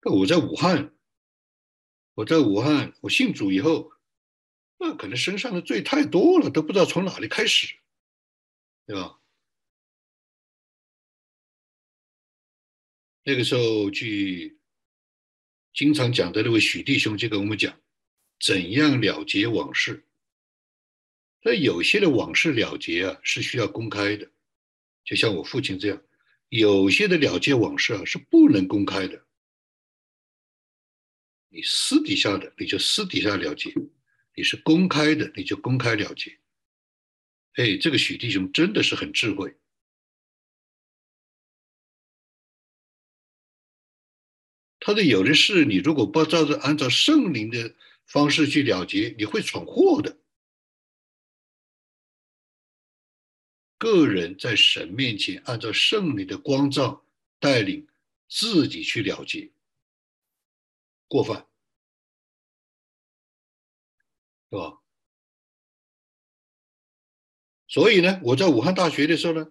[0.00, 0.94] 那我在武汉，
[2.14, 3.92] 我在武汉，我信主以后，
[4.78, 7.76] 那可能身上的罪太多了，都不知道从哪里开始，
[8.86, 9.20] 对吧？
[13.24, 14.58] 那个时候去
[15.72, 17.80] 经常讲的那位许弟兄就跟我们讲，
[18.38, 20.04] 怎样了结往事。
[21.42, 24.30] 那有些的往事了结啊是需要公开的，
[25.04, 25.98] 就像我父亲这样；
[26.48, 29.24] 有些的了结往事啊是不能公开的。
[31.48, 33.72] 你私底下的你就私底下了结，
[34.34, 36.38] 你是公开的你就公开了结。
[37.54, 39.54] 哎，这个许弟兄真的是很智慧。
[44.86, 50.18] 他说有的事你如果不照着按照圣灵的方式去了结，你会闯祸的。
[53.78, 57.02] 个人在神面前按照圣灵的光照
[57.38, 57.88] 带领
[58.28, 59.50] 自己去了结，
[61.08, 61.46] 过犯，
[64.50, 64.82] 是吧？
[67.68, 69.50] 所以呢，我在武汉大学的时候呢。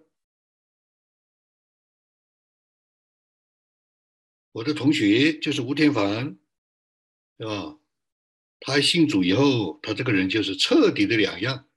[4.54, 6.38] 我的同学就是吴天凡，
[7.36, 7.76] 对吧？
[8.60, 11.68] 他信主以后，他这个人就是彻底的两样，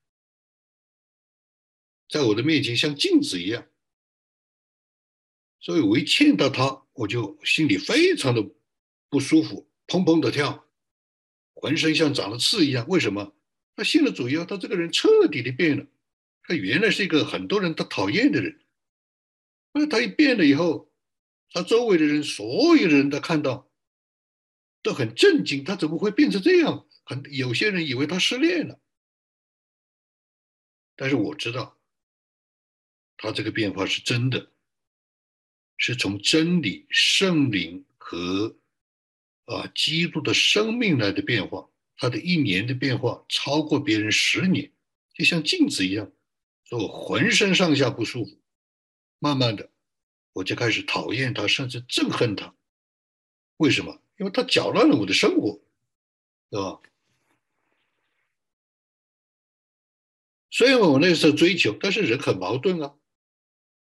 [2.08, 3.68] 在我的面前像镜子一样，
[5.60, 8.48] 所以我一见到他，我就心里非常的
[9.10, 10.68] 不舒服，砰砰的跳，
[11.56, 12.88] 浑身像长了刺一样。
[12.88, 13.34] 为什么？
[13.76, 15.88] 他信了主以后，他这个人彻底的变了。
[16.44, 18.62] 他原来是一个很多人都讨厌的人，
[19.74, 20.87] 那他一变了以后。
[21.52, 23.70] 他周围的人，所有的人都看到，
[24.84, 25.64] 都很震惊。
[25.64, 26.86] 他怎么会变成这样？
[27.04, 28.82] 很有些人以为他失恋了，
[30.98, 31.80] 但是我知道，
[33.16, 34.52] 他这个变化是真的，
[35.78, 38.58] 是从真理、圣灵和
[39.46, 41.70] 啊基督的生命来的变化。
[41.96, 44.72] 他的一年的变化超过别人十年，
[45.14, 46.12] 就像镜子一样，
[46.66, 48.38] 说我浑身上下不舒服。
[49.20, 49.72] 慢慢的。
[50.38, 52.54] 我就开始讨厌他，甚至憎恨他。
[53.58, 54.00] 为什么？
[54.20, 55.60] 因为他搅乱了我的生活，
[56.52, 56.80] 对吧？
[60.52, 62.96] 虽然我那时候追求，但是人很矛盾啊。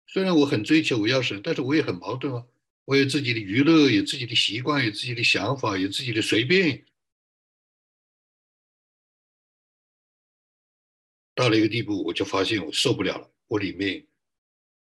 [0.07, 2.47] 虽然我很追求我要神，但是我也很矛盾啊。
[2.87, 6.87] 我有自己的娱乐，有自己的习惯，有自己的想法，有自己的随便。
[11.35, 13.31] 到了一个地步，我就发现我受不了了。
[13.49, 14.07] 我里面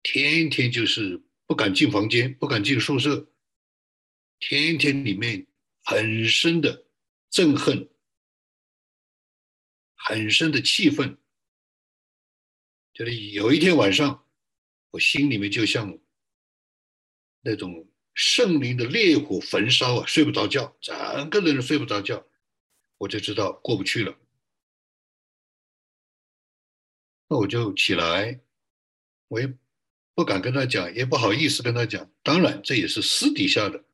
[0.05, 1.21] 天天就是。
[1.48, 3.26] 不敢进房间，不敢进宿舍，
[4.38, 5.46] 天天里面
[5.82, 6.84] 很深的
[7.30, 7.88] 憎恨，
[9.94, 11.18] 很深的气愤。
[12.92, 14.28] 就是有一天晚上，
[14.90, 15.98] 我心里面就像
[17.40, 22.28] 那种圣灵的烈火焚烧啊，睡不着觉，整个人都睡不着觉，
[22.98, 24.14] 我就知道过不去了。
[27.26, 28.38] 那我就起来，
[29.28, 29.58] 我也。
[30.18, 32.11] 不敢跟他讲，也不好意思跟他讲。
[32.24, 33.85] 当然，这也是私底下的，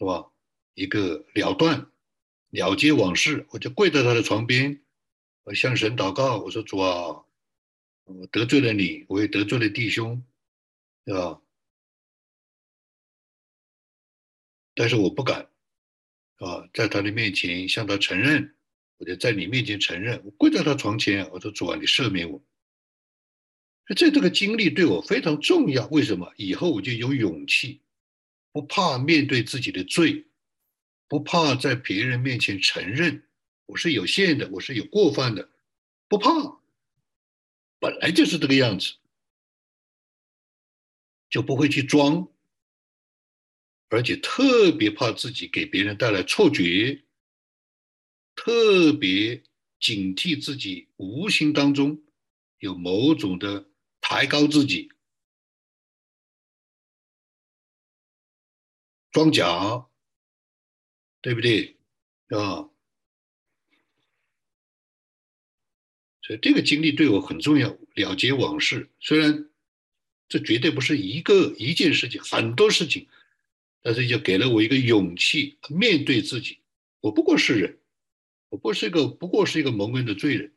[0.00, 0.28] 是吧？
[0.74, 1.88] 一个了断、
[2.50, 3.46] 了结往事。
[3.50, 4.82] 我就跪在他的床边，
[5.44, 7.24] 我向神祷告，我说：“主啊，
[8.02, 10.20] 我得罪了你，我也得罪了弟兄，
[11.04, 11.40] 对吧？
[14.74, 15.48] 但是我不敢，
[16.38, 18.56] 啊，在他的面前向他承认，
[18.96, 22.42] 我就在你面前承认，我跪在他床前，我说：主啊，你赦免我。”
[23.96, 26.32] 这这个经历对我非常重要，为什么？
[26.36, 27.80] 以后我就有勇气，
[28.52, 30.26] 不怕面对自己的罪，
[31.08, 33.26] 不怕在别人面前承认
[33.66, 35.50] 我是有限的，我是有过犯的，
[36.06, 36.60] 不怕，
[37.80, 38.94] 本来就是这个样子，
[41.28, 42.28] 就不会去装，
[43.88, 47.02] 而且特别怕自己给别人带来错觉，
[48.36, 49.42] 特别
[49.80, 52.00] 警惕自己无形当中
[52.60, 53.69] 有某种的。
[54.10, 54.90] 抬高自己，
[59.12, 59.86] 装假，
[61.20, 61.76] 对不对？
[62.30, 62.68] 啊，
[66.22, 68.90] 所以这个经历对我很重要，了结往事。
[68.98, 69.48] 虽然
[70.28, 73.06] 这绝对不是一个一件事情，很多事情，
[73.80, 76.58] 但是就给了我一个勇气，面对自己。
[76.98, 77.78] 我不过是人，
[78.48, 80.52] 我不是一个，不过是一个蒙恩的罪人。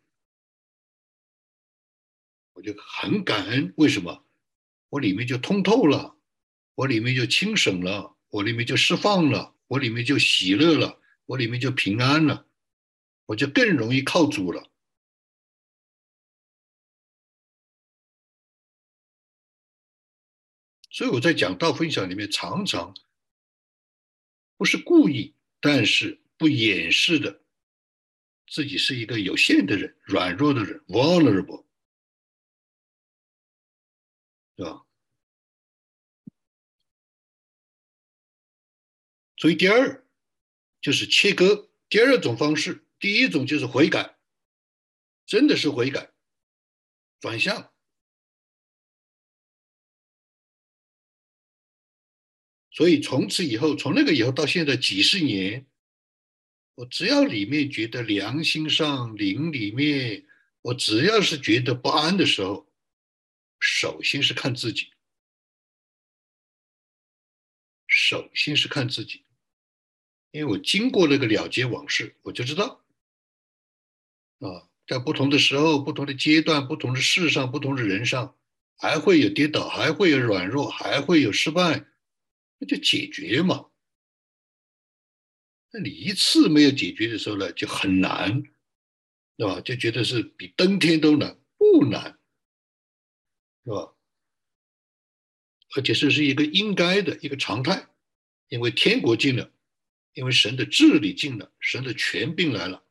[2.54, 4.26] 我就很感恩，为什么？
[4.90, 6.16] 我里面就通透了，
[6.76, 12.48] 我里面就清省了，我里面就释放了，我里面就喜乐了，我里面就平安了，
[13.26, 14.70] 我就更容易靠主了。
[20.92, 22.96] 所以我在讲道分享里面，常常
[24.58, 27.42] 不是故意，但是不掩饰的，
[28.48, 31.63] 自己是一个有限的人，软弱的人，vulnerable。
[34.58, 34.86] 是吧？
[39.38, 40.08] 所以第二
[40.82, 41.70] 就是切割。
[41.90, 44.18] 第二种方式，第一种就是悔改，
[45.26, 46.12] 真的是悔改，
[47.20, 47.72] 转向。
[52.72, 55.68] 所以从此以后，从那个以后到现在几十年，
[56.76, 60.26] 我只要里面觉得良心上、灵里面，
[60.62, 62.73] 我只要是觉得不安的时候。
[63.66, 64.92] 首先是看自己，
[67.88, 69.24] 首先是看自己，
[70.32, 72.84] 因为我经过那个了结往事，我就知道，
[74.40, 78.38] 啊，在不同的时候、不同的阶段、不同的事上、不同的人上，
[78.76, 81.86] 还会有跌倒，还会有软弱，还会有失败，
[82.58, 83.70] 那就解决嘛。
[85.72, 88.44] 那你一次没有解决的时候呢，就很难，
[89.38, 89.62] 对吧？
[89.62, 92.20] 就觉得是比登天都难，不难，
[93.64, 93.94] 是吧？
[95.76, 97.88] 而且这是一个应该的一个常态，
[98.48, 99.52] 因为天国近了，
[100.14, 102.86] 因为神的治理近了，神的权柄来了，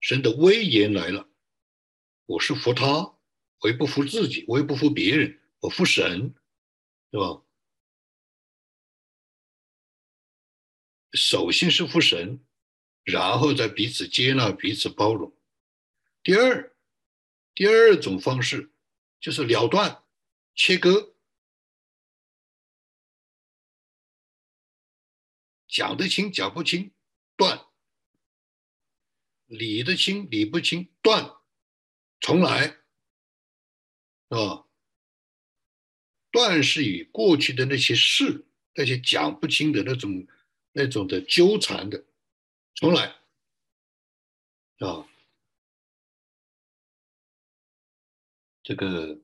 [0.00, 1.28] 神的威严来了。
[2.26, 3.16] 我是服他，
[3.60, 6.34] 我也不服自己，我也不服别人，我服神，
[7.10, 7.42] 对吧？
[11.12, 12.44] 首先是服神，
[13.02, 15.34] 然后再彼此接纳、彼此包容。
[16.22, 16.76] 第二，
[17.54, 18.70] 第二种方式
[19.20, 20.04] 就是了断、
[20.54, 21.14] 切割，
[25.66, 26.92] 讲得清、讲不清，
[27.36, 27.70] 断；
[29.46, 31.36] 理得清、理不清，断。
[32.20, 32.78] 重来，
[34.28, 34.66] 啊，
[36.30, 40.26] 断是与过去的那些事、那些讲不清的那种。
[40.72, 42.04] 那种的纠缠的，
[42.74, 43.16] 重来
[44.78, 45.08] 啊！
[48.68, 49.18] 这个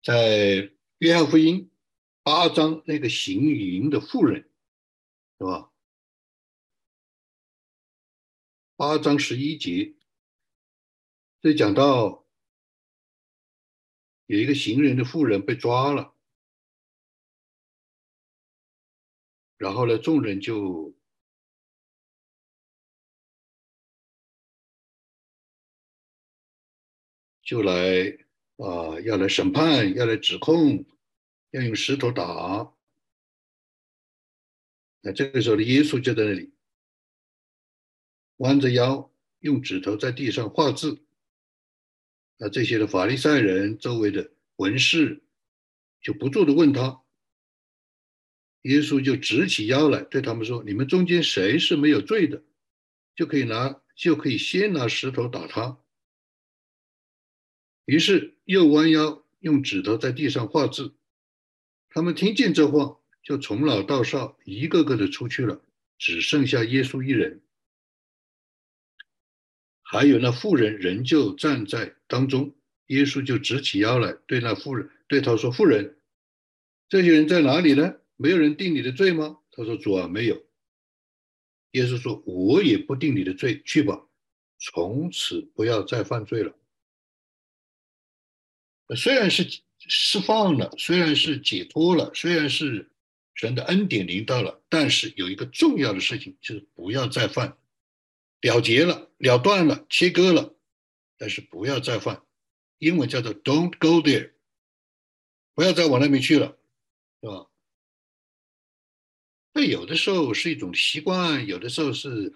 [0.00, 1.72] 在约翰福音
[2.22, 4.48] 八章那个行淫的妇人，
[5.38, 5.72] 是吧？
[8.76, 9.96] 八章十一节，
[11.40, 12.24] 这讲到
[14.26, 16.14] 有一个行人的妇人被抓了。
[19.56, 20.94] 然后呢，众人就
[27.44, 28.18] 就来
[28.56, 30.84] 啊，要来审判，要来指控，
[31.50, 32.72] 要用石头打。
[35.02, 36.52] 那这个时候的耶稣就在那里，
[38.38, 41.04] 弯着腰，用指头在地上画字。
[42.38, 45.22] 那这些的法利赛人周围的文士
[46.00, 47.02] 就不住的问他。
[48.62, 52.42] 耶稣就直起腰来，对他们说：“你们中间谁是没有罪的，
[53.14, 55.78] 就可以拿，就可以先拿石头打他。”
[57.84, 60.94] 于是又弯腰用指头在地上画字。
[61.90, 65.62] 他们听见这话，就从老到少一个个的出去了，
[65.98, 67.40] 只剩下耶稣一人。
[69.82, 72.54] 还有那妇人仍旧站在当中。
[72.88, 75.96] 耶稣就直起腰来，对那妇人对他说：“妇人，
[76.88, 79.38] 这些人在哪里呢？”没有人定你的罪吗？
[79.52, 80.44] 他说：“主啊，没有。”
[81.72, 84.06] 耶稣说：“我也不定你的罪，去吧，
[84.58, 86.54] 从此不要再犯罪了。”
[88.96, 92.90] 虽然是释放了，虽然是解脱了，虽然是
[93.34, 97.56] 神的恩典临到了，但是有一个重要的事情，就是不要再犯，
[98.40, 100.54] 了结了，了断了，切割了，
[101.16, 102.22] 但是不要再犯。
[102.78, 104.32] 英文叫做 “Don't go there”，
[105.54, 106.58] 不要再往那边去了，
[107.22, 107.46] 是吧？
[109.54, 112.34] 那有的时候是一种习惯，有的时候是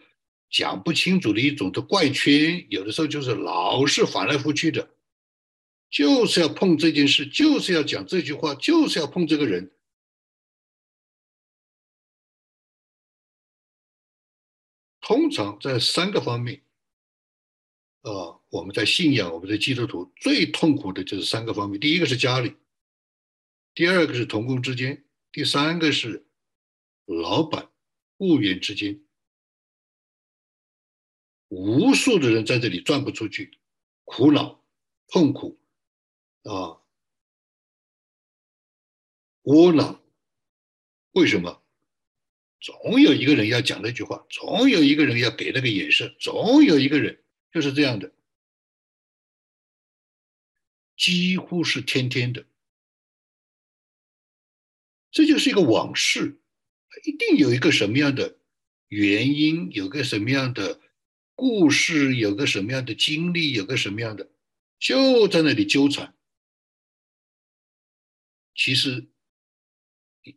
[0.49, 4.89] 讲不清楚的一种的怪圈，有的时候就是老是反来覆去的，
[5.91, 9.73] 就是要碰这件事，就是要讲这句话，就是要碰这个人。
[15.01, 16.63] 通常在三个方面，
[18.03, 22.57] 啊，我们在信仰，我们在基督徒最痛苦的就是三个方面：第一个是家里，
[23.75, 26.25] 第二个是同工之间，第三个是。
[27.11, 27.73] 老板、
[28.19, 29.03] 雇员之间，
[31.49, 33.59] 无数的人在这里转不出去，
[34.05, 34.63] 苦恼、
[35.07, 35.58] 痛苦
[36.45, 36.81] 啊，
[39.43, 40.03] 窝囊。
[41.13, 41.63] 为什么？
[42.61, 47.23] 总有一个人要讲那句话，总有一个人要给那个眼神，总有一个人
[47.53, 48.13] 就是这样的，
[50.97, 52.47] 几乎是天天的，
[55.13, 56.41] 这就是一个往事。
[57.05, 58.39] 一定有一个什么样的
[58.89, 60.81] 原因，有个什么样的
[61.37, 64.29] 故事，有个什么样的经历，有个什么样的，
[64.81, 66.18] 就在那里纠缠。
[68.59, 69.09] 其实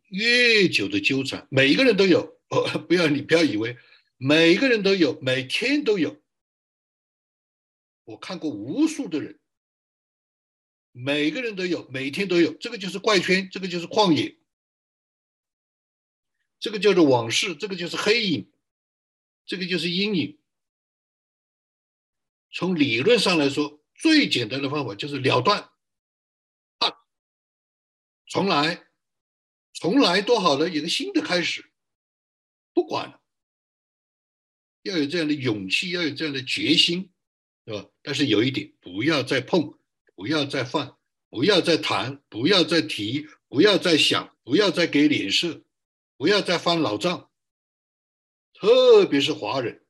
[0.08, 2.40] 越久的纠缠，每一个人都有。
[2.86, 3.76] 不要你不要以为
[4.16, 6.22] 每一个人都有，每天都有。
[8.04, 9.40] 我看过无数的人，
[10.92, 12.54] 每个人都有，每天都有。
[12.54, 14.38] 这个就是怪圈，这个就是旷野。
[16.60, 18.52] 这个叫做往事，这个就是黑影，
[19.46, 20.38] 这个就是阴影。
[22.52, 25.71] 从理论上来说，最简单的方法就是了断，
[28.32, 28.88] 重来，
[29.74, 31.70] 重来多好了，有个新的开始，
[32.72, 33.22] 不管了，
[34.84, 37.12] 要有这样的勇气，要有这样的决心，
[37.66, 37.90] 对吧？
[38.00, 39.78] 但是有一点，不要再碰，
[40.14, 40.96] 不要再犯，
[41.28, 45.62] 不要再谈，不要再提，不要再想，不要再给脸色，
[46.16, 47.30] 不要再翻老账，
[48.54, 49.84] 特别是华人，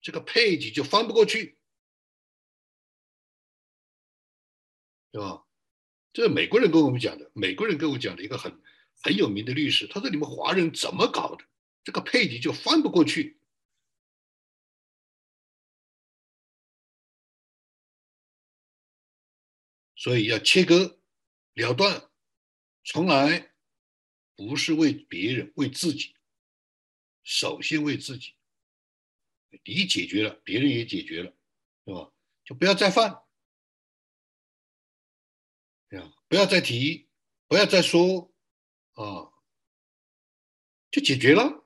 [0.00, 1.58] 这个配给就翻不过去。
[5.12, 5.43] 对吧？
[6.14, 7.28] 这是美国人跟我们讲的。
[7.34, 8.62] 美国人跟我讲的一个很
[9.02, 11.44] 很有名的律师，他说：“你们华人怎么搞的？
[11.82, 13.36] 这个配给就翻不过去，
[19.96, 21.00] 所以要切割
[21.54, 22.08] 了断，
[22.84, 23.52] 从来
[24.36, 26.14] 不是为别人，为自己，
[27.24, 28.34] 首先为自己。
[29.64, 31.34] 你解决了，别人也解决了，
[31.84, 32.12] 对吧？
[32.44, 33.20] 就不要再犯。”
[36.34, 37.08] 不要再提，
[37.46, 38.34] 不要再说，
[38.94, 39.30] 啊，
[40.90, 41.64] 就解决了，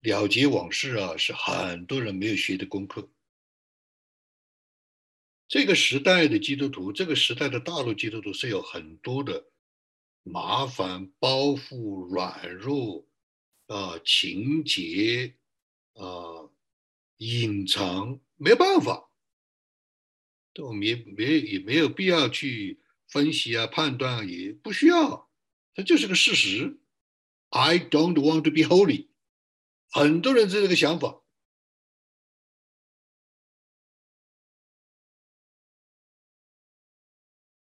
[0.00, 3.08] 了结往事啊，是很多人没有学的功课。
[5.46, 9.52] 这个时代的基督徒，这个时代的大陆基督徒是有很多的
[10.24, 13.06] 麻烦、包袱、软弱
[13.68, 15.36] 啊、情节
[15.92, 16.50] 啊、
[17.18, 19.12] 隐藏，没办法。
[20.54, 25.28] 这我们也没也没有必要去分析啊、判断，也不需要，
[25.74, 26.78] 这就是个事实。
[27.48, 29.08] I don't want to be holy，
[29.90, 31.22] 很多人是这个想法，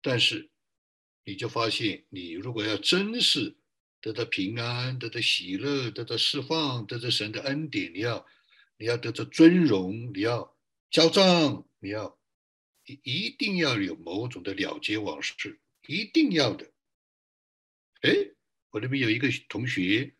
[0.01, 0.51] 但是
[1.23, 3.57] 你就发现，你如果要真是
[4.01, 8.25] 得到平安、得到喜乐、得到释放、得到神的恩典，你要
[8.77, 10.55] 你要得到尊荣，你要
[10.91, 12.19] 交账，你要。
[12.85, 16.71] 一一定要有某种的了结往事，一定要的。
[18.01, 18.11] 哎，
[18.71, 20.13] 我那边有一个同学，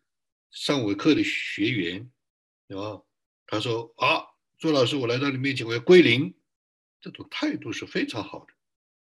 [0.50, 2.10] 上我课的学员，
[2.68, 3.02] 啊，
[3.46, 4.24] 他说啊，
[4.56, 6.34] 朱老师，我来到你面前，我要归零，
[7.00, 8.54] 这种态度是非常好的，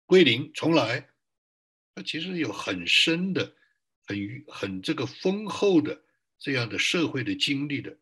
[0.06, 1.10] 归零重来，
[1.94, 3.56] 他其实有很深的、
[4.04, 6.04] 很很这个丰厚的
[6.38, 7.98] 这样的社会的经历的，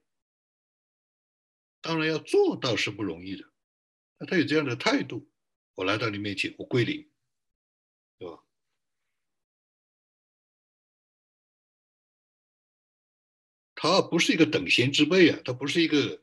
[1.80, 3.50] 当然要做到是不容易的，
[4.18, 5.26] 那他有这样的态度。
[5.76, 7.08] 我来到你面前，我归零，
[8.18, 8.42] 对吧？
[13.74, 16.22] 他不是一个等闲之辈啊，他不是一个，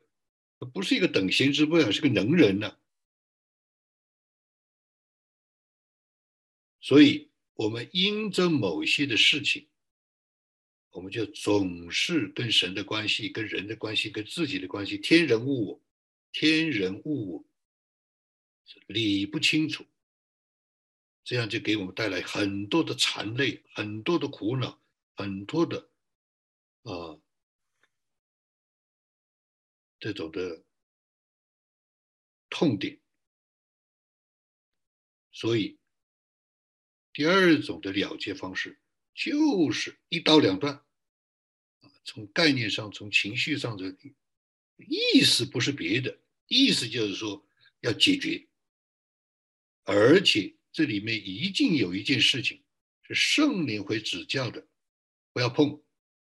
[0.74, 2.80] 不是一个等闲之辈啊，是个能人呢。
[6.82, 9.70] 所以，我们因着某些的事情，
[10.90, 15.82] 我们就总是跟神的关系、跟人的关系、跟自己的关系，天人物我，
[16.32, 17.53] 天人物我。
[18.88, 19.86] 理不清楚，
[21.24, 24.82] 这样就给我们带来很多的残累，很多的苦恼，
[25.16, 25.90] 很多的
[26.84, 27.20] 啊
[30.00, 30.64] 这种的
[32.50, 33.00] 痛点。
[35.32, 35.80] 所以，
[37.12, 38.80] 第二种的了结方式
[39.14, 40.76] 就是一刀两断
[41.82, 43.96] 啊，从概念上，从情绪上的
[44.78, 47.46] 意思不是别的，意思就是说
[47.80, 48.48] 要解决。
[49.84, 52.64] 而且这里面一定有一件事情
[53.04, 54.68] 是圣灵会指教的，
[55.34, 55.84] 不要碰，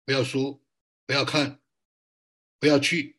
[0.05, 0.61] 不要说，
[1.05, 1.61] 不要看，
[2.59, 3.17] 不要去。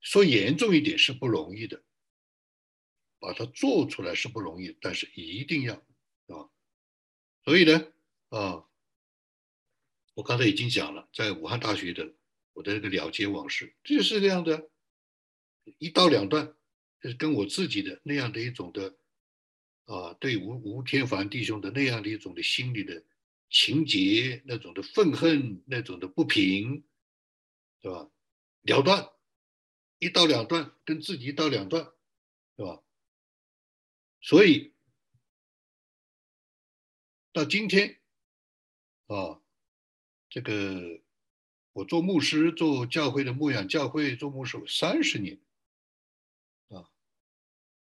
[0.00, 1.82] 说严重一点是不容易的，
[3.18, 5.74] 把它做出来是不容易，但是一定要
[6.26, 6.50] 啊。
[7.44, 7.92] 所以呢，
[8.28, 8.68] 啊，
[10.14, 12.14] 我刚才已经讲了，在武汉大学的
[12.52, 14.70] 我的那个了结往事，这就是这样的。
[15.78, 16.54] 一刀两断，
[17.00, 18.96] 就是跟我自己的那样的一种的
[19.84, 23.04] 啊，对吴吴天凡弟兄的那样的一种的心理的
[23.50, 26.84] 情节，那种的愤恨，那种的不平，
[27.80, 28.10] 对吧？
[28.62, 29.10] 了断，
[29.98, 31.92] 一刀两断，跟自己一刀两断，
[32.56, 32.82] 对吧？
[34.20, 34.72] 所以
[37.32, 38.00] 到今天
[39.06, 39.42] 啊，
[40.30, 41.02] 这个
[41.72, 45.40] 我做牧师，做教会的牧养教会，做牧师三十年。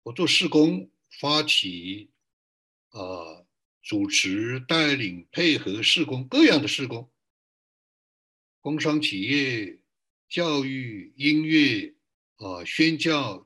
[0.08, 0.90] 我做施工，
[1.20, 2.12] 发起，
[2.92, 3.44] 啊，
[3.82, 7.12] 主持、带领、配合施工，各样的施工，
[8.62, 9.82] 工商企业、
[10.30, 11.94] 教育、音乐，
[12.38, 13.46] 啊，宣教，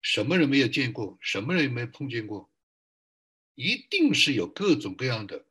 [0.00, 1.18] 什么人没有见过？
[1.20, 2.50] 什么人没碰见过？
[3.56, 5.44] 一定是有各种各样的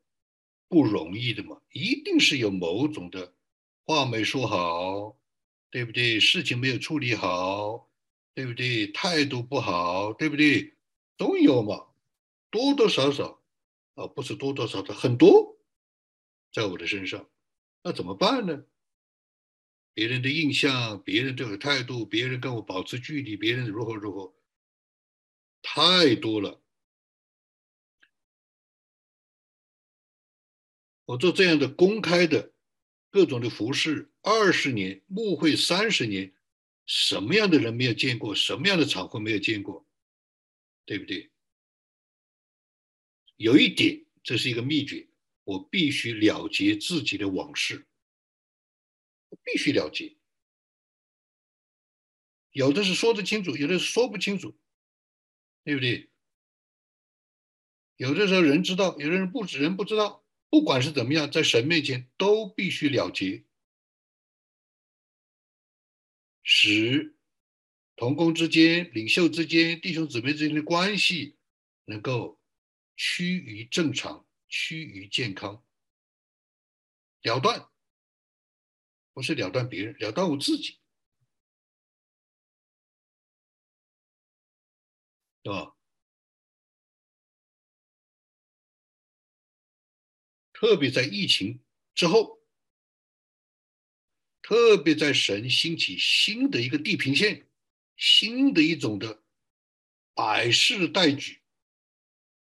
[0.68, 3.36] 不容易的嘛，一定是有某种的
[3.84, 5.16] 话没说好，
[5.70, 6.20] 对不对？
[6.20, 7.88] 事情没有处理好。
[8.36, 8.92] 对不对？
[8.92, 10.76] 态度不好，对不对？
[11.18, 11.88] 都有嘛，
[12.52, 13.42] 多多少少
[13.96, 15.58] 啊，不是多多少少，很多，
[16.52, 17.28] 在我的身上，
[17.82, 18.66] 那怎么办呢？
[19.94, 24.36] 别人的印象，别人这个态度，别人跟我保持距离，别人如何如何，
[25.62, 26.62] 太多了。
[31.06, 32.52] 我做这样的公开的
[33.10, 36.34] 各种的服饰，二十年牧会三十年，
[36.86, 38.36] 什么样的人没有见过？
[38.36, 39.86] 什么样的场合没有见过？
[40.86, 41.32] 对不对？
[43.38, 45.08] 有一点，这是一个秘诀，
[45.44, 47.86] 我必须了结自己的往事，
[49.44, 50.16] 必须了结。
[52.52, 54.58] 有的是说得清楚，有的是说不清楚，
[55.64, 56.10] 对不对？
[57.98, 60.24] 有的时候人知道，有的人不知，人不知道。
[60.50, 63.44] 不管是怎么样，在神面前都必须了结，
[66.46, 67.18] 使
[67.96, 71.38] 同工之间、领袖之间、弟兄姊妹之间的关系
[71.86, 72.40] 能够
[72.96, 75.66] 趋于正常、趋于健康。
[77.24, 77.68] 了断
[79.12, 80.78] 不是了断别人，了断我自己，
[85.42, 85.76] 对吧？
[90.54, 91.64] 特别在疫情
[91.96, 92.45] 之后，
[94.48, 97.50] 特别在神兴起新的一个地平线，
[97.98, 99.24] 新的一种的
[100.14, 101.42] 百事待举，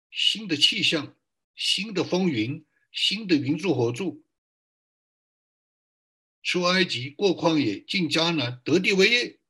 [0.09, 1.19] 新的气象，
[1.53, 4.25] 新的风云，新的云柱火柱，
[6.41, 9.41] 出埃及，过旷野，进迦南，得地为业，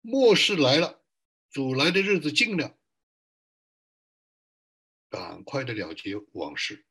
[0.00, 1.04] 末世来了，
[1.48, 2.76] 主来的日子近了。
[5.08, 6.84] 赶快的了结往事，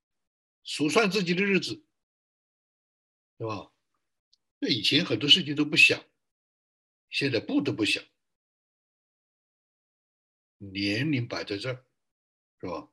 [0.63, 1.85] 数算自己的日子，
[3.37, 3.69] 对吧？
[4.63, 6.05] 那以前很多事情都不想，
[7.09, 8.03] 现在不得不想。
[10.59, 11.83] 年龄摆在这儿，
[12.59, 12.91] 是吧？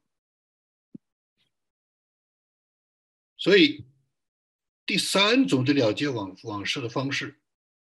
[3.36, 3.86] 所以
[4.86, 7.38] 第三种的了结往往事的方式，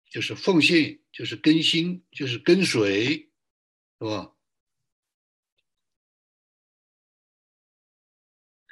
[0.08, 3.30] 就是奉献，就是更新，就是跟随，
[3.98, 4.34] 是吧？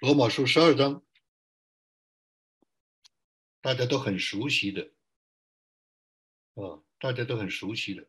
[0.00, 1.06] 罗马书十二章，
[3.60, 4.91] 大家都很熟悉的，
[6.54, 8.06] 啊，大家都很熟悉的。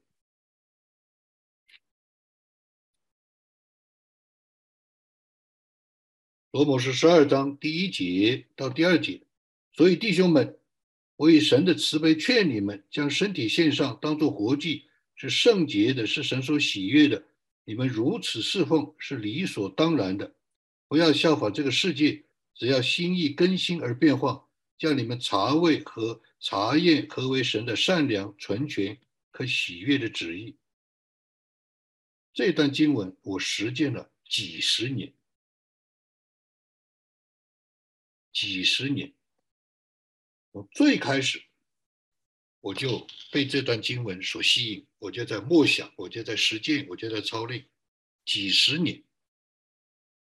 [6.52, 9.22] 罗马书十二章第一节到第二节，
[9.72, 10.60] 所以弟兄们，
[11.16, 17.24] 我以神的慈悲劝你们，将身体献上，当作活祭，是圣洁的，是神所喜悦的。
[17.64, 20.36] 你们如此侍奉，是理所当然的。
[20.88, 22.24] 不要效仿这个世界，
[22.54, 29.00] 只要心意更新而变化，叫你们查位和查验何为神的善良、纯全、
[29.32, 30.58] 可喜悦的旨意。
[32.34, 35.14] 这段经文我实践了几十年，
[38.34, 39.14] 几十年。
[40.52, 41.42] 我最开始
[42.60, 47.70] 我就被这段经文所吸引，我就在默想，我就在实践，我就在操练，
[48.26, 49.02] 几十年。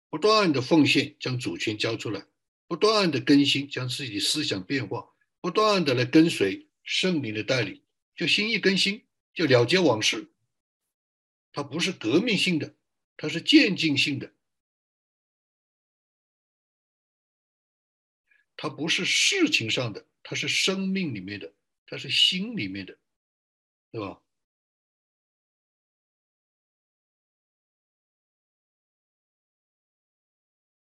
[0.09, 2.21] 不断的奉献，将主权交出来；
[2.65, 5.13] 不断的更新，将自己思想变化；
[5.47, 7.81] 不断的来跟随圣灵的带领，
[8.17, 10.29] 就心意更新，就了结往事。
[11.53, 12.75] 它不是革命性的，
[13.15, 14.33] 它是渐进性的。
[18.57, 21.53] 它不是事情上的，它是生命里面的，
[21.85, 22.99] 它是心里面的，
[23.89, 24.21] 对吧？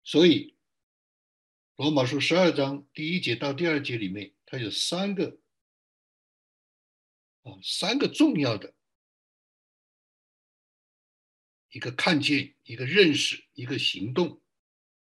[0.05, 0.57] 所以，
[1.77, 5.41] 罗马书十二章第一节到第二节里面，它有三个
[7.43, 8.73] 啊，三个重要的
[11.71, 14.41] 一个看见、一个认识、一个行动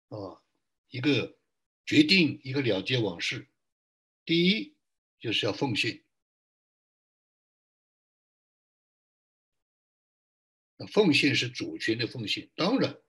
[0.08, 0.42] 啊，
[0.88, 1.38] 一个
[1.86, 3.48] 决定、一个了结往事。
[4.26, 4.76] 第一
[5.20, 6.04] 就是要奉献，
[10.78, 13.00] 那奉献是主权的奉献，当然。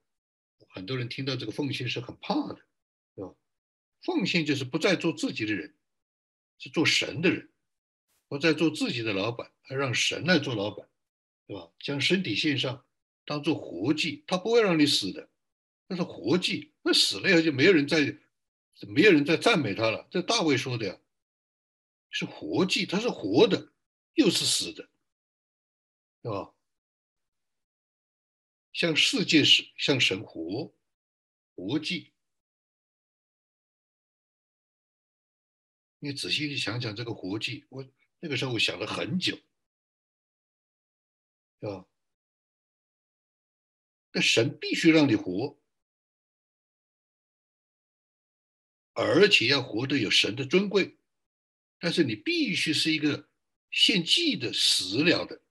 [0.75, 2.67] 很多人听到这个奉献是很怕的，
[3.15, 3.35] 对吧？
[4.03, 5.75] 奉献就是不再做自己的人，
[6.59, 7.49] 是做神的人，
[8.27, 10.87] 不再做自己的老板，而让神来做老板，
[11.47, 11.71] 对吧？
[11.79, 12.85] 将身体献上，
[13.25, 15.29] 当做活祭，他不会让你死的，
[15.87, 17.97] 那是活祭，那死了以后就没有人再，
[18.87, 20.07] 没有人再赞美他了。
[20.11, 20.99] 这大卫说的呀，
[22.11, 23.71] 是活祭，他是活的，
[24.13, 24.89] 又是死的，
[26.21, 26.53] 对吧？
[28.71, 30.73] 向世界是向神活
[31.55, 32.13] 活祭，
[35.99, 37.85] 你仔细去想想这个活祭，我
[38.19, 39.37] 那个时候我想了很久，
[41.59, 41.85] 对吧？
[44.11, 45.61] 那神必须让你活，
[48.93, 50.97] 而且要活得有神的尊贵。
[51.81, 53.29] 但是你必须是一个
[53.71, 55.41] 献祭的、死了的，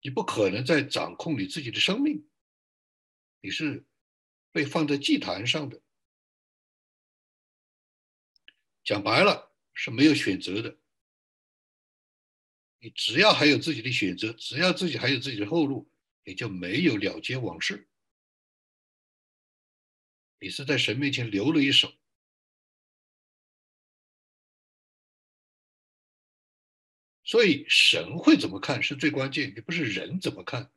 [0.00, 2.26] 你不可能再掌控你自己的生命，
[3.40, 3.84] 你是
[4.52, 5.80] 被放在祭坛上的。
[8.82, 10.78] 讲白了是没有选择的，
[12.78, 15.90] 你只要还有自己的选择，只要自己还有自己的后路，
[16.24, 17.88] 也就没有了结往事。
[20.40, 21.92] 你是在神面前留了一手，
[27.22, 30.72] 所以神会怎么看是最关键，也不是人怎么看。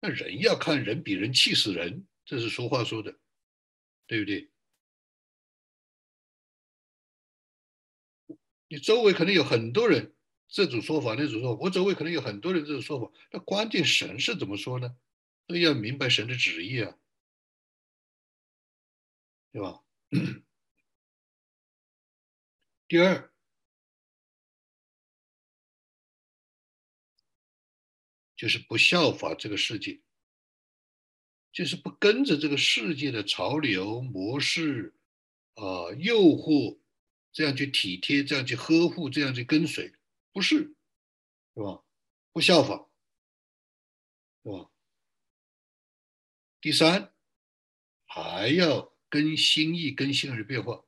[0.00, 3.16] 那人要看人比人气死人，这是俗话说的，
[4.06, 4.50] 对不对？
[8.68, 10.14] 你周围可能有很多人
[10.48, 14.96] 这种说法那种说法，我周围可能有很多人这种说法，那关键神是怎么说呢？
[15.46, 16.96] 都要明白神的旨意啊。
[19.54, 19.80] 对吧？
[22.88, 23.28] 第二，
[28.38, 29.98] 就是不效法这个世界，
[31.56, 34.94] 就是不跟着这个世界的潮流模式
[35.54, 36.78] 啊，诱惑，
[37.32, 39.90] 这样去体贴，这样去呵护，这样去跟随，
[40.34, 40.76] 不是，
[41.54, 41.82] 是吧？
[42.30, 42.90] 不效仿，
[44.44, 44.70] 是吧？
[46.60, 47.14] 第三，
[48.04, 48.94] 还要。
[49.08, 50.84] 跟心意、跟心而变化，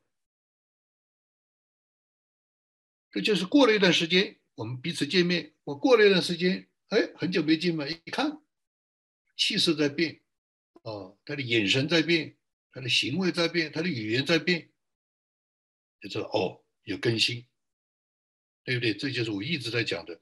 [3.12, 5.54] 这就是过了一段时间，我们彼此见面。
[5.62, 8.42] 我过了一段时间，哎，很久没见嘛，一看，
[9.36, 10.20] 气势在变，
[10.89, 12.34] 哦，他的眼神在变，
[12.72, 14.70] 他的行为在变，他的语言在变，
[16.01, 17.47] 就知道哦，有更新，
[18.64, 18.95] 对不对？
[18.95, 20.18] 这就是我一直在讲的，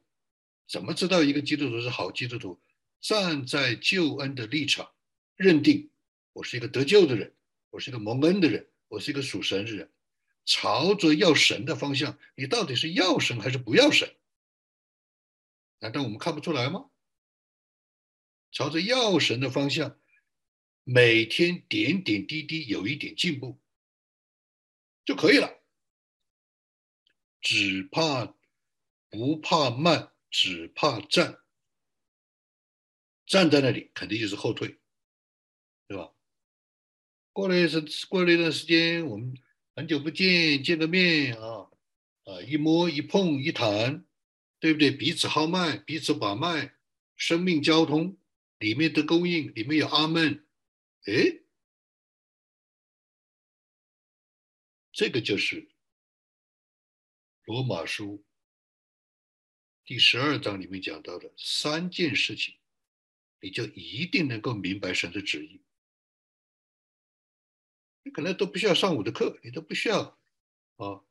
[0.69, 2.61] 怎么知道一个基督徒是好基督徒？
[3.01, 4.93] 站在救恩的立场，
[5.37, 5.91] 认定
[6.33, 7.33] 我是一个得救的人。
[7.71, 9.93] 我是一个蒙恩的人，我是一个属神的人，
[10.47, 14.17] 朝着要神的方向，你到底是要神还是不要神？
[15.79, 16.91] 难道我们看不出来吗？
[18.51, 20.01] 朝着要神的方向，
[20.89, 23.61] 每天点点滴滴有一点进步
[25.05, 25.65] 就可以了，
[27.41, 28.37] 只怕
[29.11, 31.41] 不怕慢，只怕站，
[33.27, 34.79] 站在那里肯定就是后退，
[35.89, 36.13] 对吧？
[37.33, 39.37] 过了一时，过了一段时间，我们
[39.75, 41.69] 很久不见，见个面啊，
[42.27, 44.07] 啊，一摸一碰一谈，
[44.61, 44.93] 对不对？
[44.93, 46.77] 彼此号脉，彼此把脉，
[47.17, 48.17] 生命交通
[48.61, 50.46] 里面的供应，里面有阿门。
[51.07, 51.41] 哎，
[54.91, 55.69] 这个就是
[57.45, 58.25] 罗马书
[59.85, 62.59] 第十二章里面讲到的三件事情，
[63.39, 65.63] 你就一定能够明白神的旨意。
[68.03, 70.19] 你可能都不需要上我的课，你都不需要
[70.75, 71.05] 啊，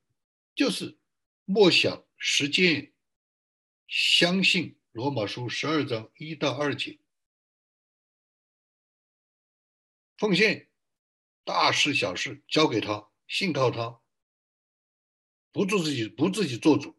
[0.54, 0.98] 就是
[1.46, 2.92] 默想、实践、
[3.88, 4.78] 相信。
[4.92, 6.98] 罗马书十二章一到二节，
[10.16, 10.68] 奉献
[11.44, 14.00] 大事小事交给他，信靠他，
[15.52, 16.96] 不做自己，不自己做主，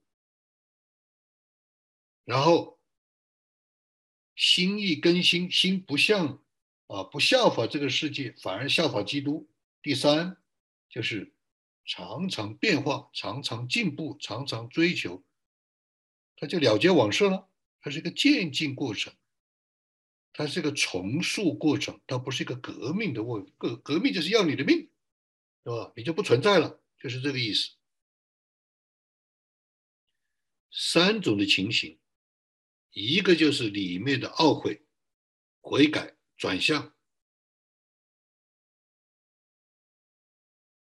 [2.24, 2.80] 然后
[4.36, 6.44] 心意更新，心不像
[6.88, 9.50] 啊，不效法这个世界，反而效法基督。
[9.82, 10.38] 第三，
[10.90, 11.34] 就是
[11.86, 15.24] 常常变化，常常进步，常常追求，
[16.36, 17.50] 他就了结往事了。
[17.80, 19.14] 它是一个渐进过程，
[20.38, 24.88] 它是一个重塑过程，它不是一个革命的过革革命就是要你的命，
[25.64, 25.92] 是吧？
[25.96, 27.72] 你就不存在了，就是这个意思。
[30.72, 31.98] 三种的情形，
[32.92, 34.86] 一个就是里面的懊悔、
[35.60, 36.94] 悔改、转向。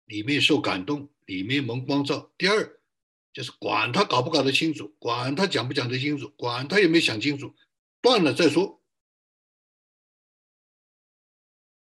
[0.07, 2.33] 里面受感动，里面蒙光照。
[2.39, 2.81] 第二，
[3.35, 7.55] 就是管他搞不搞得清楚，管他讲不讲得清楚，管他有没有想清楚，
[8.01, 8.82] 断了再说。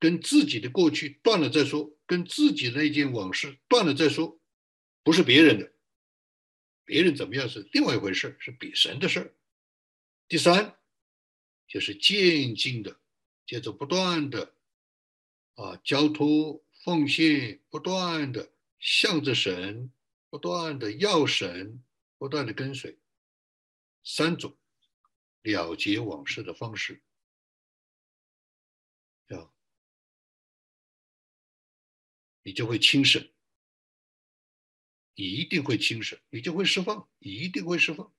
[0.04, 4.38] 跟自己的过去断了再说，跟自己那件往事断了再说，
[5.02, 5.72] 不是别人的，
[6.84, 9.34] 别人怎么样是另外一回事，是比神的事儿。
[10.28, 10.78] 第三，
[11.70, 13.00] 就是渐进的，
[13.48, 14.54] 接着不断的
[15.54, 16.62] 啊交托。
[16.84, 19.90] 奉献不断的向着神，
[20.30, 21.82] 不断的要神，
[22.18, 22.98] 不断的跟随，
[24.04, 24.58] 三种
[25.44, 27.02] 了结往事的方式，
[32.44, 33.28] 你就会轻省，
[35.16, 38.14] 一定会轻省，你就会释放，一定会释放，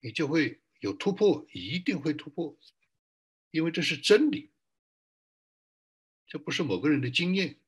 [0.00, 2.56] 你就会有突破，一定会突破，
[3.50, 4.50] 因为这是真理，
[6.26, 7.58] 这不是某个人的经验，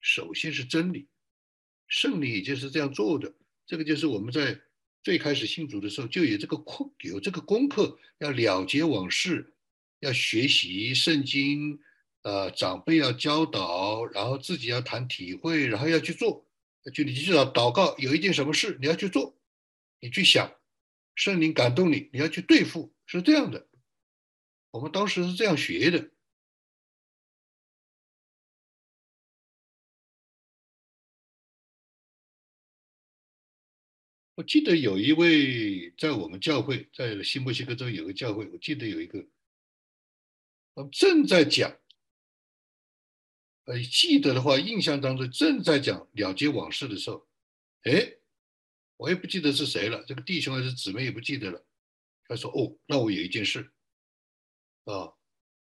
[0.00, 1.08] 首先是真理，
[1.86, 3.34] 胜利也就是这样做的，
[3.66, 4.60] 这个就是我们在
[5.02, 9.54] 最开始信主的时候就有这个课，有这个功课，要了结往事，
[10.00, 11.78] 要学习圣经，
[12.24, 16.46] 呃，长辈要教导，然后自己要谈体会，然后要去做。
[16.94, 19.36] 就你至少祷告，有一件什么事你要去做，
[20.00, 20.50] 你去想，
[21.14, 23.68] 圣灵感动你，你要去对付，是这样的。
[24.70, 26.10] 我们当时是这样学的。
[34.36, 39.26] 我记得有一位在我们教会，在新墨西哥州有个教会，我记得有一个，
[40.72, 41.70] 我正在讲。
[43.64, 47.26] 呃，记得的话，印象当中正在讲了结往事的时候，
[47.84, 48.12] 哎，
[48.98, 51.64] 我也不记得是谁了，这个弟兄还是姊妹也不记得了。
[52.28, 53.72] 他说：“哦，那我有一件事，
[54.84, 55.14] 啊，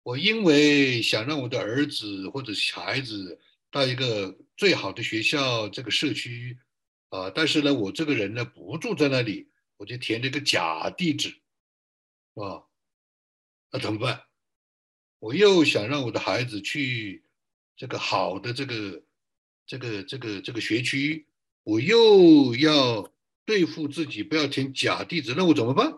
[0.04, 3.40] 我因为想让我的儿子或者孩子
[3.72, 6.60] 到一个最好的学校，这个社区，
[7.10, 11.30] 啊，但是呢，我这个人呢不住在那里，我就填了个假地址，
[12.36, 12.66] 啊，
[13.72, 14.26] 那怎么办？
[15.18, 17.24] 我又想让我的孩子去。”
[17.80, 19.02] 这个好的这个
[19.66, 21.26] 这个这个这个学区，
[21.64, 23.10] 我又要
[23.46, 25.98] 对付自己，不要填假地址，那我怎么办？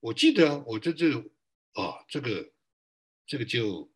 [0.00, 1.18] 我记得啊，我这这
[1.74, 2.50] 啊，这个
[3.26, 3.92] 这个就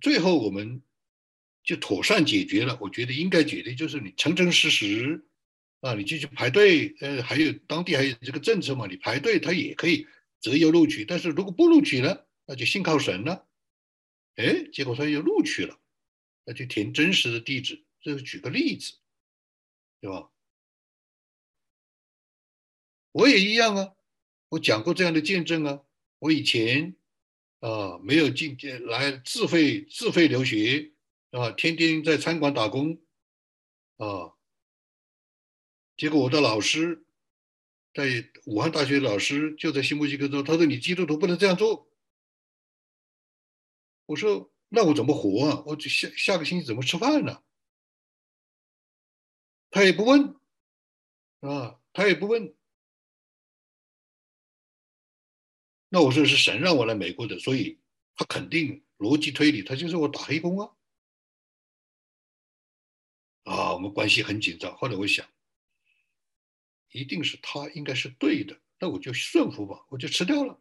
[0.00, 0.82] 最后我们
[1.62, 2.78] 就妥善解决了。
[2.80, 5.26] 我觉得应该解决就是你诚诚实实。
[5.80, 10.06] 啊，你就去排队，呃，还有当地还有这个政策嘛，你排队他也可以
[10.40, 13.46] 择优录取，但是如果不录取了，那就信靠神了。
[14.34, 15.78] 哎，结果他又录取了，
[16.44, 17.84] 那就填真实的地址。
[18.00, 18.94] 这是举个例子，
[20.00, 20.30] 对吧？
[23.12, 23.94] 我也一样啊，
[24.48, 25.82] 我讲过这样的见证啊。
[26.18, 26.96] 我以前
[27.60, 28.56] 啊没有进
[28.86, 30.92] 来自费自费留学
[31.30, 33.00] 啊，天天在餐馆打工
[33.98, 34.34] 啊。
[35.98, 37.04] 结果我的老师，
[37.92, 41.90] 在武汉大学老师就在新墨西哥州，他说：“你基督徒不能这样做。”
[44.06, 45.64] 我说：“那我怎么活啊？
[45.66, 47.42] 我下下个星期怎么吃饭呢？”
[49.70, 50.36] 他也不问，
[51.40, 52.54] 啊，他也不问。
[55.88, 57.80] 那我说是神让我来美国的，所以
[58.14, 60.76] 他肯定逻辑推理，他就是我打黑工啊。
[63.42, 64.76] 啊，我们关系很紧张。
[64.76, 65.28] 后来我想。
[66.92, 70.58] 一定是他应该是对的，那我就顺服吧，我就辞掉了，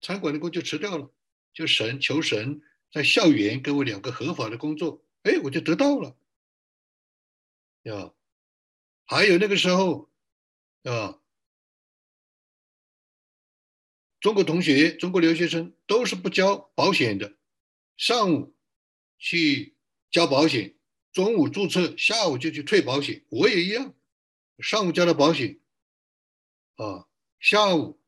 [0.00, 1.10] 餐馆的工就辞掉了，
[1.54, 2.60] 就神求神
[2.92, 6.16] 在校园给我两个合法的工作，哎，我就得到了，
[7.84, 8.14] 啊，
[9.06, 10.10] 还有那个时候，
[10.84, 11.20] 啊，
[14.20, 17.36] 中国同学、中国留学生都是不交保险的，
[17.96, 18.54] 上午
[19.18, 19.74] 去
[20.10, 20.76] 交保险，
[21.12, 23.94] 中午注册，下午就去退保险，我也一样。
[24.58, 25.60] 上午交了保险，
[26.76, 27.06] 啊，
[27.38, 28.00] 下午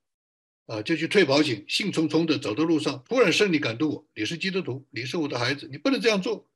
[0.66, 6.50] 啊就去退保险，兴冲冲的走到路上，突然圣灵感动我，你是基督徒，你是我的孩子，你不能这样做。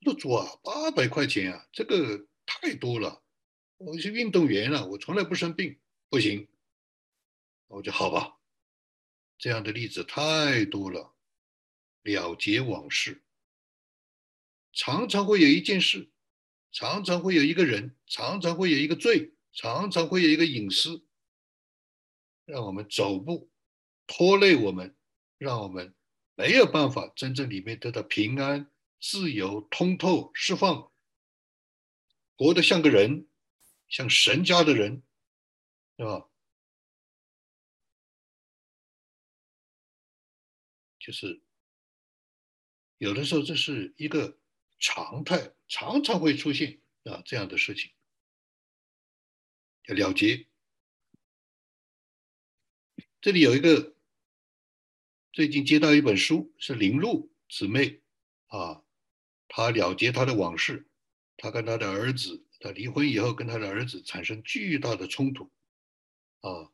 [0.00, 3.22] 我说主啊，八百块钱啊，这个太多了。
[3.76, 6.48] 我是运动员啊，我从来不生病，不行。
[7.66, 8.36] 我就好吧，
[9.38, 11.14] 这样的例子太多了，
[12.02, 13.22] 了结往事，
[14.72, 16.10] 常常会有一件事。
[16.74, 21.06] 常常会有一个人，常常会有一个罪，常常会有一个隐私，
[22.44, 23.48] 让我们走步，
[24.08, 24.96] 拖累我们，
[25.38, 25.94] 让我们
[26.34, 28.68] 没有办法真正里面得到平安、
[29.00, 30.90] 自由、通透、释放，
[32.36, 33.28] 活得像个人，
[33.86, 35.04] 像神家的人，
[35.96, 36.28] 是吧？
[40.98, 41.40] 就是
[42.98, 44.40] 有的时候这是一个。
[44.84, 47.90] 常态常常会出现啊这样的事情，
[49.88, 50.46] 要了结。
[53.22, 53.96] 这里有一个
[55.32, 58.02] 最近接到一本书，是林露姊妹
[58.48, 58.84] 啊，
[59.48, 60.86] 她了结她的往事，
[61.38, 65.50] 她跟她的儿子，她离婚以后跟她的儿子产生巨大的冲突，
[66.40, 66.70] 啊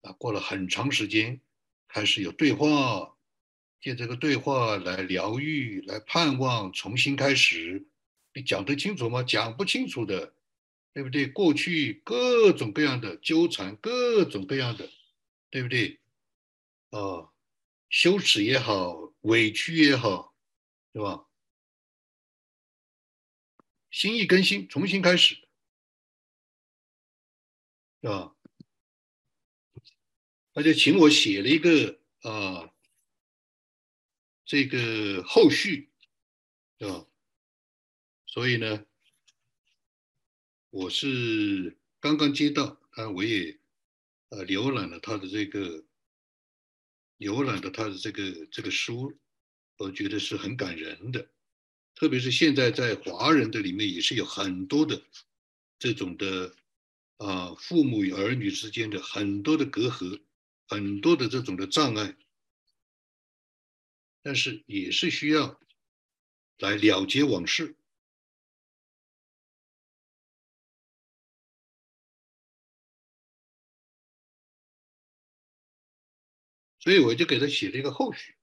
[0.00, 1.42] 啊，过了很长时间，
[1.88, 3.13] 开始有对话。
[3.84, 7.86] 借这个对话来疗愈，来盼望重新开始，
[8.32, 9.22] 你讲得清楚吗？
[9.22, 10.34] 讲不清楚的，
[10.94, 11.26] 对不对？
[11.28, 14.88] 过去各种各样的纠缠，各种各样的，
[15.50, 16.00] 对不对？
[16.92, 17.28] 啊，
[17.90, 20.34] 羞耻也好，委屈也好，
[20.90, 21.26] 对吧？
[23.90, 25.36] 心意更新，重新开始，
[28.00, 28.34] 对吧？
[30.54, 32.72] 他就请我写了一个啊，
[34.54, 35.90] 这个后续，
[36.78, 37.04] 对吧？
[38.24, 38.86] 所以呢，
[40.70, 43.58] 我是刚刚接到，啊，我也
[44.28, 45.84] 呃浏览了他的这个，
[47.18, 49.18] 浏览了他的这个这个书，
[49.76, 51.28] 我觉得是很感人的。
[51.96, 55.02] 特别是现在在华人的里面，也是有很多的
[55.80, 56.54] 这种的
[57.16, 60.20] 啊，父母与儿女之间的很多的隔阂，
[60.68, 62.16] 很多的这种的障碍，
[64.24, 65.60] 但是也是需要
[66.56, 67.76] 来了结往事。
[76.78, 78.34] 所以我就给他写了一个后续。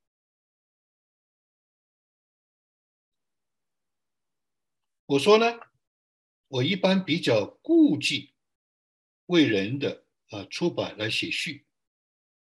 [5.08, 5.60] 我说呢，
[6.48, 8.36] 我一般比较顾忌
[9.26, 11.66] 为人的啊出版来写序，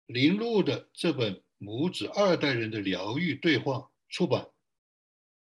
[0.06, 4.48] 林路的这本母子二代人的疗愈对话出版，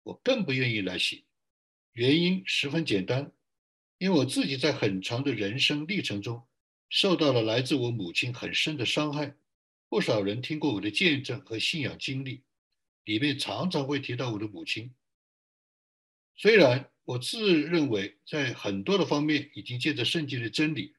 [0.02, 1.22] 我更不愿意来写。
[1.92, 3.32] 原因十分简单，
[3.98, 6.46] 因为我自己在很长的人生历程中，
[6.88, 9.36] 受到了来自我母亲很深的伤害。
[9.88, 12.42] 不少人听过我的见证和信仰经历，
[13.04, 14.94] 里面常常会提到我的母亲。
[16.36, 16.90] 虽然。
[17.02, 20.94] 我自认为，在很多的方面，已经借着圣经的真理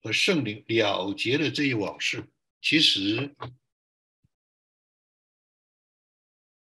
[0.00, 2.26] 和圣灵了结了这一往事。
[2.62, 3.36] 其实，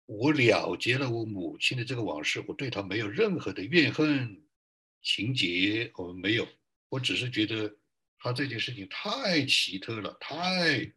[0.09, 4.43] 我了结了我母亲的这个往事，我对她没有任何的怨恨
[5.03, 6.49] 情节，我们没有。
[6.89, 7.77] 我只是觉得，
[8.19, 10.91] 她这件事情太奇特了，太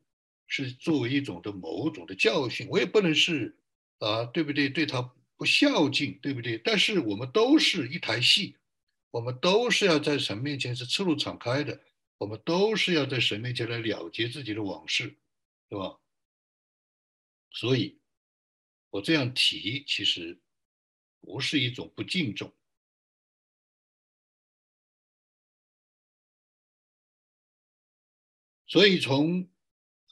[0.47, 2.69] 是作为一种的某种的教训。
[2.69, 3.57] 我也不能是
[3.99, 4.69] 啊，对不对？
[4.69, 5.13] 对她。
[5.37, 6.55] 不孝敬，对不对？
[6.59, 8.55] 但是我们都是一台戏，
[9.09, 11.81] 我们都是要在神面前是赤露敞开的，
[12.19, 15.15] 我们都是要在神面前来了结自己的往事，
[15.67, 15.97] 对吧？
[17.49, 17.97] 所以，
[18.91, 20.39] 我这样提其实
[21.19, 22.53] 不是一种不敬重。
[28.67, 29.49] 所以从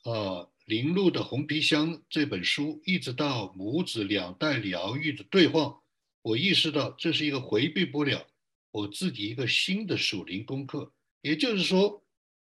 [0.01, 0.49] 啊。
[0.69, 5.82] 林路的《红皮箱》这本书，一直到母子两代疗愈的对话，
[6.21, 8.27] 我意识到这是一个回避不了
[8.69, 10.93] 我自己一个新的属灵功课。
[11.21, 12.05] 也就是说，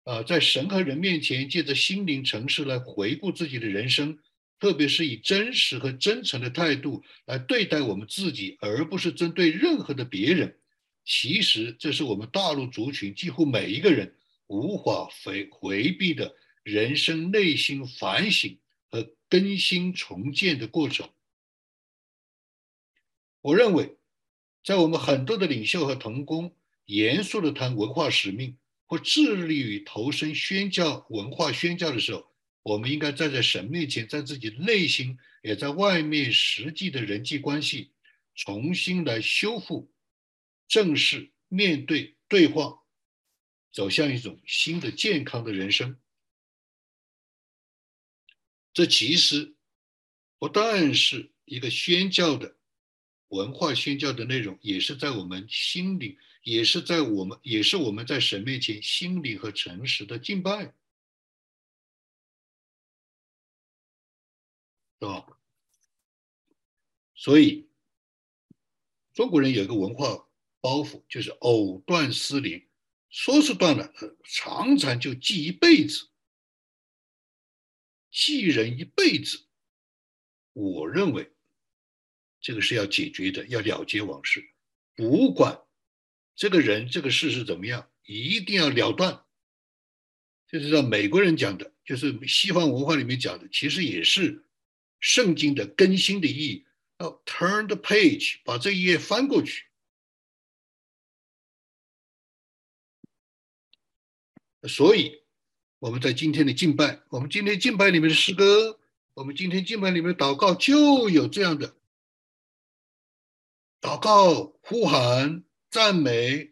[0.06, 4.18] 啊，在神和人面前，借着心灵城市来回顾自己的人生，
[4.60, 10.58] 特别是以真实和真诚的态度来对待我们自己，而不是针对任何的别人。
[11.06, 14.16] 其实，这是我们大陆族群几乎每一个人
[14.48, 16.36] 无法回回避的。
[16.64, 18.58] 人生内心反省
[18.90, 21.08] 和更新重建的过程。
[23.40, 23.96] 我认为，
[24.66, 26.54] 在我们很多的领袖和同工
[26.84, 32.30] 严肃的谈文化使命或致力于投身宣教文化宣教的时候，
[32.68, 37.92] 我们应该站在神面前，在自己内心，也在外面实际的人际关系，
[38.36, 39.90] 重新来修复、
[40.68, 42.84] 正视、面对、对话，
[43.72, 45.98] 走向一种新的健康的人生。
[48.74, 49.56] 这其实
[50.38, 52.58] 不但是一个宣教的
[53.30, 60.74] 文化，宣教的内容，也是在我们心里，也是在我们，也是我们在神面前心灵和诚实的敬拜，
[65.00, 65.26] 是吧？
[67.16, 67.70] 所以
[69.14, 70.28] 中国人有一个文化
[70.62, 72.68] 包袱，就是藕断丝连，
[73.10, 73.92] 说是断了，
[74.24, 76.10] 常常就记一辈子。
[78.12, 79.46] 记人一辈子，
[80.54, 81.32] 我认为
[82.40, 84.50] 这个是要解决的，要了结往事。
[84.96, 85.62] 不管
[86.36, 89.24] 这个人、这个事是怎么样，一定要了断。
[90.48, 94.47] 就是让美国人讲的，就是西方文化里面讲的，其实也是
[95.00, 96.66] 圣经的更新的意义。
[97.00, 99.66] 要 turn the page，把这一页翻过去。
[104.68, 105.22] 所以。
[105.80, 108.80] 我们在今天的敬拜，我们今天敬拜里面的诗歌，
[109.14, 111.76] 我们今天敬拜里面的祷告就有这样的
[113.80, 116.52] 祷告、呼喊、赞美，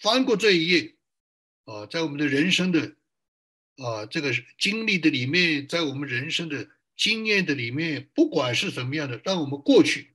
[0.00, 0.94] 翻过这一页
[1.64, 2.94] 啊，在我们的人生的
[3.78, 6.70] 啊这个经历的里面，在我们人生的
[7.00, 10.14] 经验的里面，不管是什么样的，让我们过去。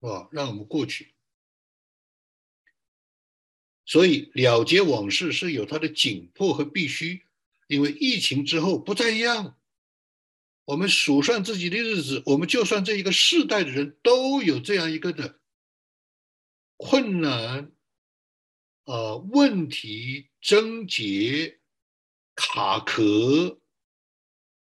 [0.00, 1.14] 啊，让我们过去。
[3.86, 7.22] 所以了结往事是有它的紧迫和必须，
[7.68, 9.58] 因为疫情之后不再一样，
[10.66, 15.40] 我们数算自己的日子，我们就算这一个世代的人都有这样一个的
[16.76, 17.72] 困难
[18.84, 21.58] 啊、问题、症结、
[22.34, 23.58] 卡壳，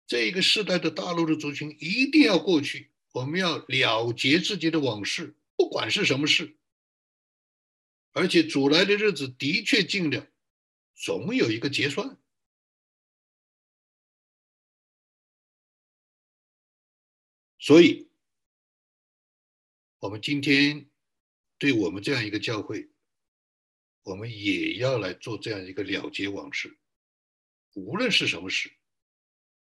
[0.06, 2.92] 这个世代的大陆的族群一定要过去。
[3.12, 6.58] 我们要了结自己的往事，不管是什么事，
[8.12, 10.28] 而且主来的日子的确近了，
[10.94, 12.18] 总有一个结算。
[17.58, 18.10] 所以，
[19.98, 20.90] 我们今天
[21.58, 22.90] 对我们这样一个教会，
[24.02, 26.78] 我们也要来做这样一个了结往事。
[27.72, 28.70] 无论是什么事，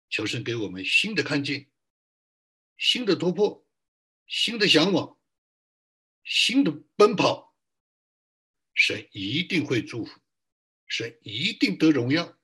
[0.08, 1.70] 求神给我们新的看见、
[2.76, 3.66] 新的突破、
[4.26, 5.18] 新的向往、
[6.24, 7.54] 新的奔跑，
[8.74, 10.20] 神一定会祝福，
[10.86, 12.38] 神一定得荣耀，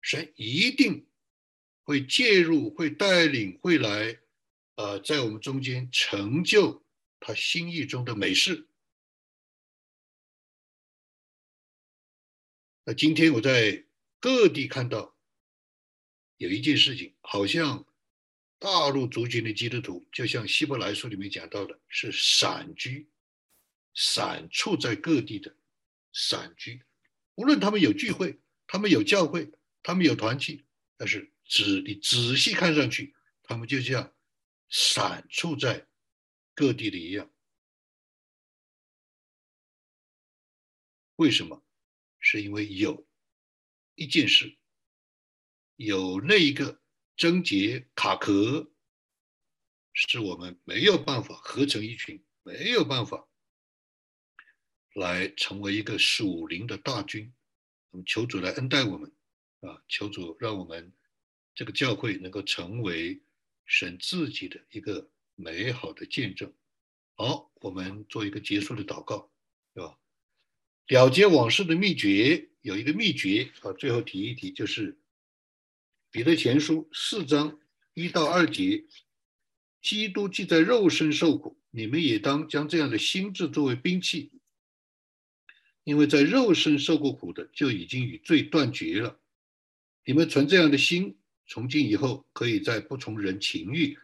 [0.00, 1.08] 神一定
[1.82, 4.20] 会介入、会带领、会来。
[4.76, 6.84] 呃，在我们中间成就
[7.20, 8.68] 他心意中的美事。
[12.84, 13.86] 那今天我在
[14.18, 15.13] 各地看到
[16.36, 17.86] 有一件事情，好像
[18.58, 23.08] 大陆族群的基督徒，就像希伯来书里面讲到的，是散居、
[23.94, 25.56] 散处在各地的
[26.12, 26.82] 散居。
[27.34, 29.50] 无论他们有聚会，他们有教会，
[29.82, 30.64] 他们有团契，
[30.96, 34.12] 但是仔你仔细看上去，他们就像。
[34.70, 35.86] 散处在
[36.52, 37.30] 各地的一样，
[41.14, 41.62] 为什么？
[42.18, 43.06] 是因为有
[43.94, 44.56] 一件事，
[45.76, 46.80] 有那一个
[47.16, 48.70] 症结卡壳，
[49.92, 53.28] 是我们没有办法合成一群，没有办法
[54.94, 57.32] 来成为一个属灵的大军。
[57.90, 59.12] 我们求主来恩待我们
[59.60, 59.82] 啊！
[59.88, 60.92] 求主让我们
[61.54, 63.20] 这个教会能够成为。
[63.66, 66.52] 神自己的一个美好的见证。
[67.14, 69.32] 好，我们做一个结束的祷告，
[69.72, 69.98] 对吧？
[70.88, 75.00] 了结往事的秘诀有一个秘诀啊，最后提一提，就是
[76.14, 77.58] 彼得前书四章
[77.92, 78.84] 一到二节：
[79.82, 84.30] 基督既在肉身受苦，你们也当将这样的心智作为兵器，
[85.82, 89.20] 因为在肉身受过苦的，就已经与罪断绝了。
[90.04, 91.18] 你们存这样的心。
[91.48, 93.98] 从今以后，可以在不从人情欲，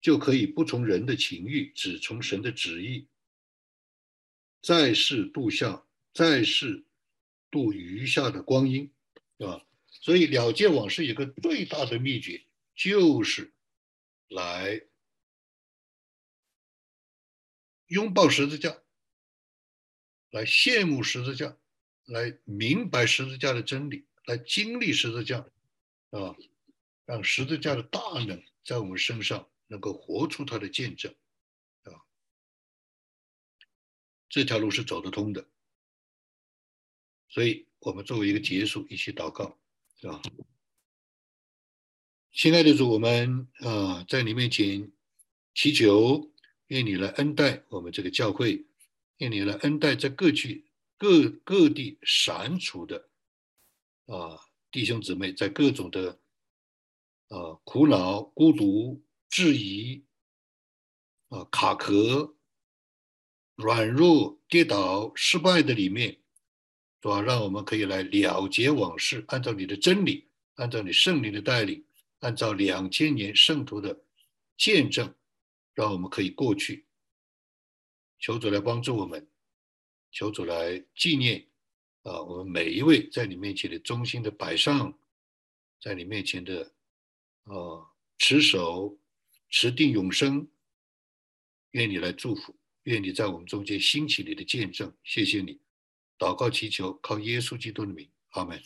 [0.00, 3.06] 就可以不从人的情欲，只从神的旨意。
[4.60, 6.84] 在世度下，在世
[7.48, 8.90] 度余下的光阴，
[9.38, 9.64] 对吧？
[10.00, 13.52] 所以了结往事有个最大的秘诀，就是
[14.28, 14.82] 来
[17.86, 18.82] 拥抱十字架，
[20.30, 21.56] 来羡慕十字架，
[22.04, 25.38] 来明白十字架的真理，来经历十字架，
[26.10, 26.36] 啊。
[27.08, 31.10] 让十字架的大能在我们身上能够活出它的见证，
[31.84, 32.04] 啊，
[34.28, 35.48] 这条路是走得通的。
[37.30, 39.58] 所以，我们作为一个结束，一起祷告，
[40.02, 40.22] 啊，
[42.32, 44.92] 亲爱的主，我们啊，在你面前
[45.54, 46.30] 祈求，
[46.66, 48.66] 愿你来恩待我们这个教会，
[49.16, 50.64] 愿你来恩待在各区
[50.96, 53.08] 各各地闪处的
[54.06, 54.38] 啊
[54.70, 56.20] 弟兄姊妹，在各种的。
[57.30, 60.02] 啊，苦恼、孤独、质疑，
[61.28, 62.34] 啊，卡壳、
[63.54, 66.22] 软弱、跌倒、失败的里面，
[67.02, 67.20] 是吧？
[67.22, 71.84] 让我们可以来了结往事，按照你的真理，按照你圣灵的带领，
[72.20, 74.04] 按照两千年圣徒的
[74.56, 75.14] 见证，
[75.74, 76.86] 让我们可以过去。
[78.18, 79.28] 求主来帮助我们，
[80.10, 81.46] 求主来纪念
[82.02, 84.98] 啊，我们每一位在你面前的忠心的摆上，
[85.80, 86.72] 在你面前的。
[87.44, 87.80] 啊，
[88.18, 88.98] 持守，
[89.48, 90.46] 持定永生。
[91.70, 94.94] 愿你来祝福，愿你在我们中间兴起你的见证。
[95.02, 95.58] 谢谢你，
[96.18, 98.60] 祷告祈求，靠耶稣基督的名，阿门。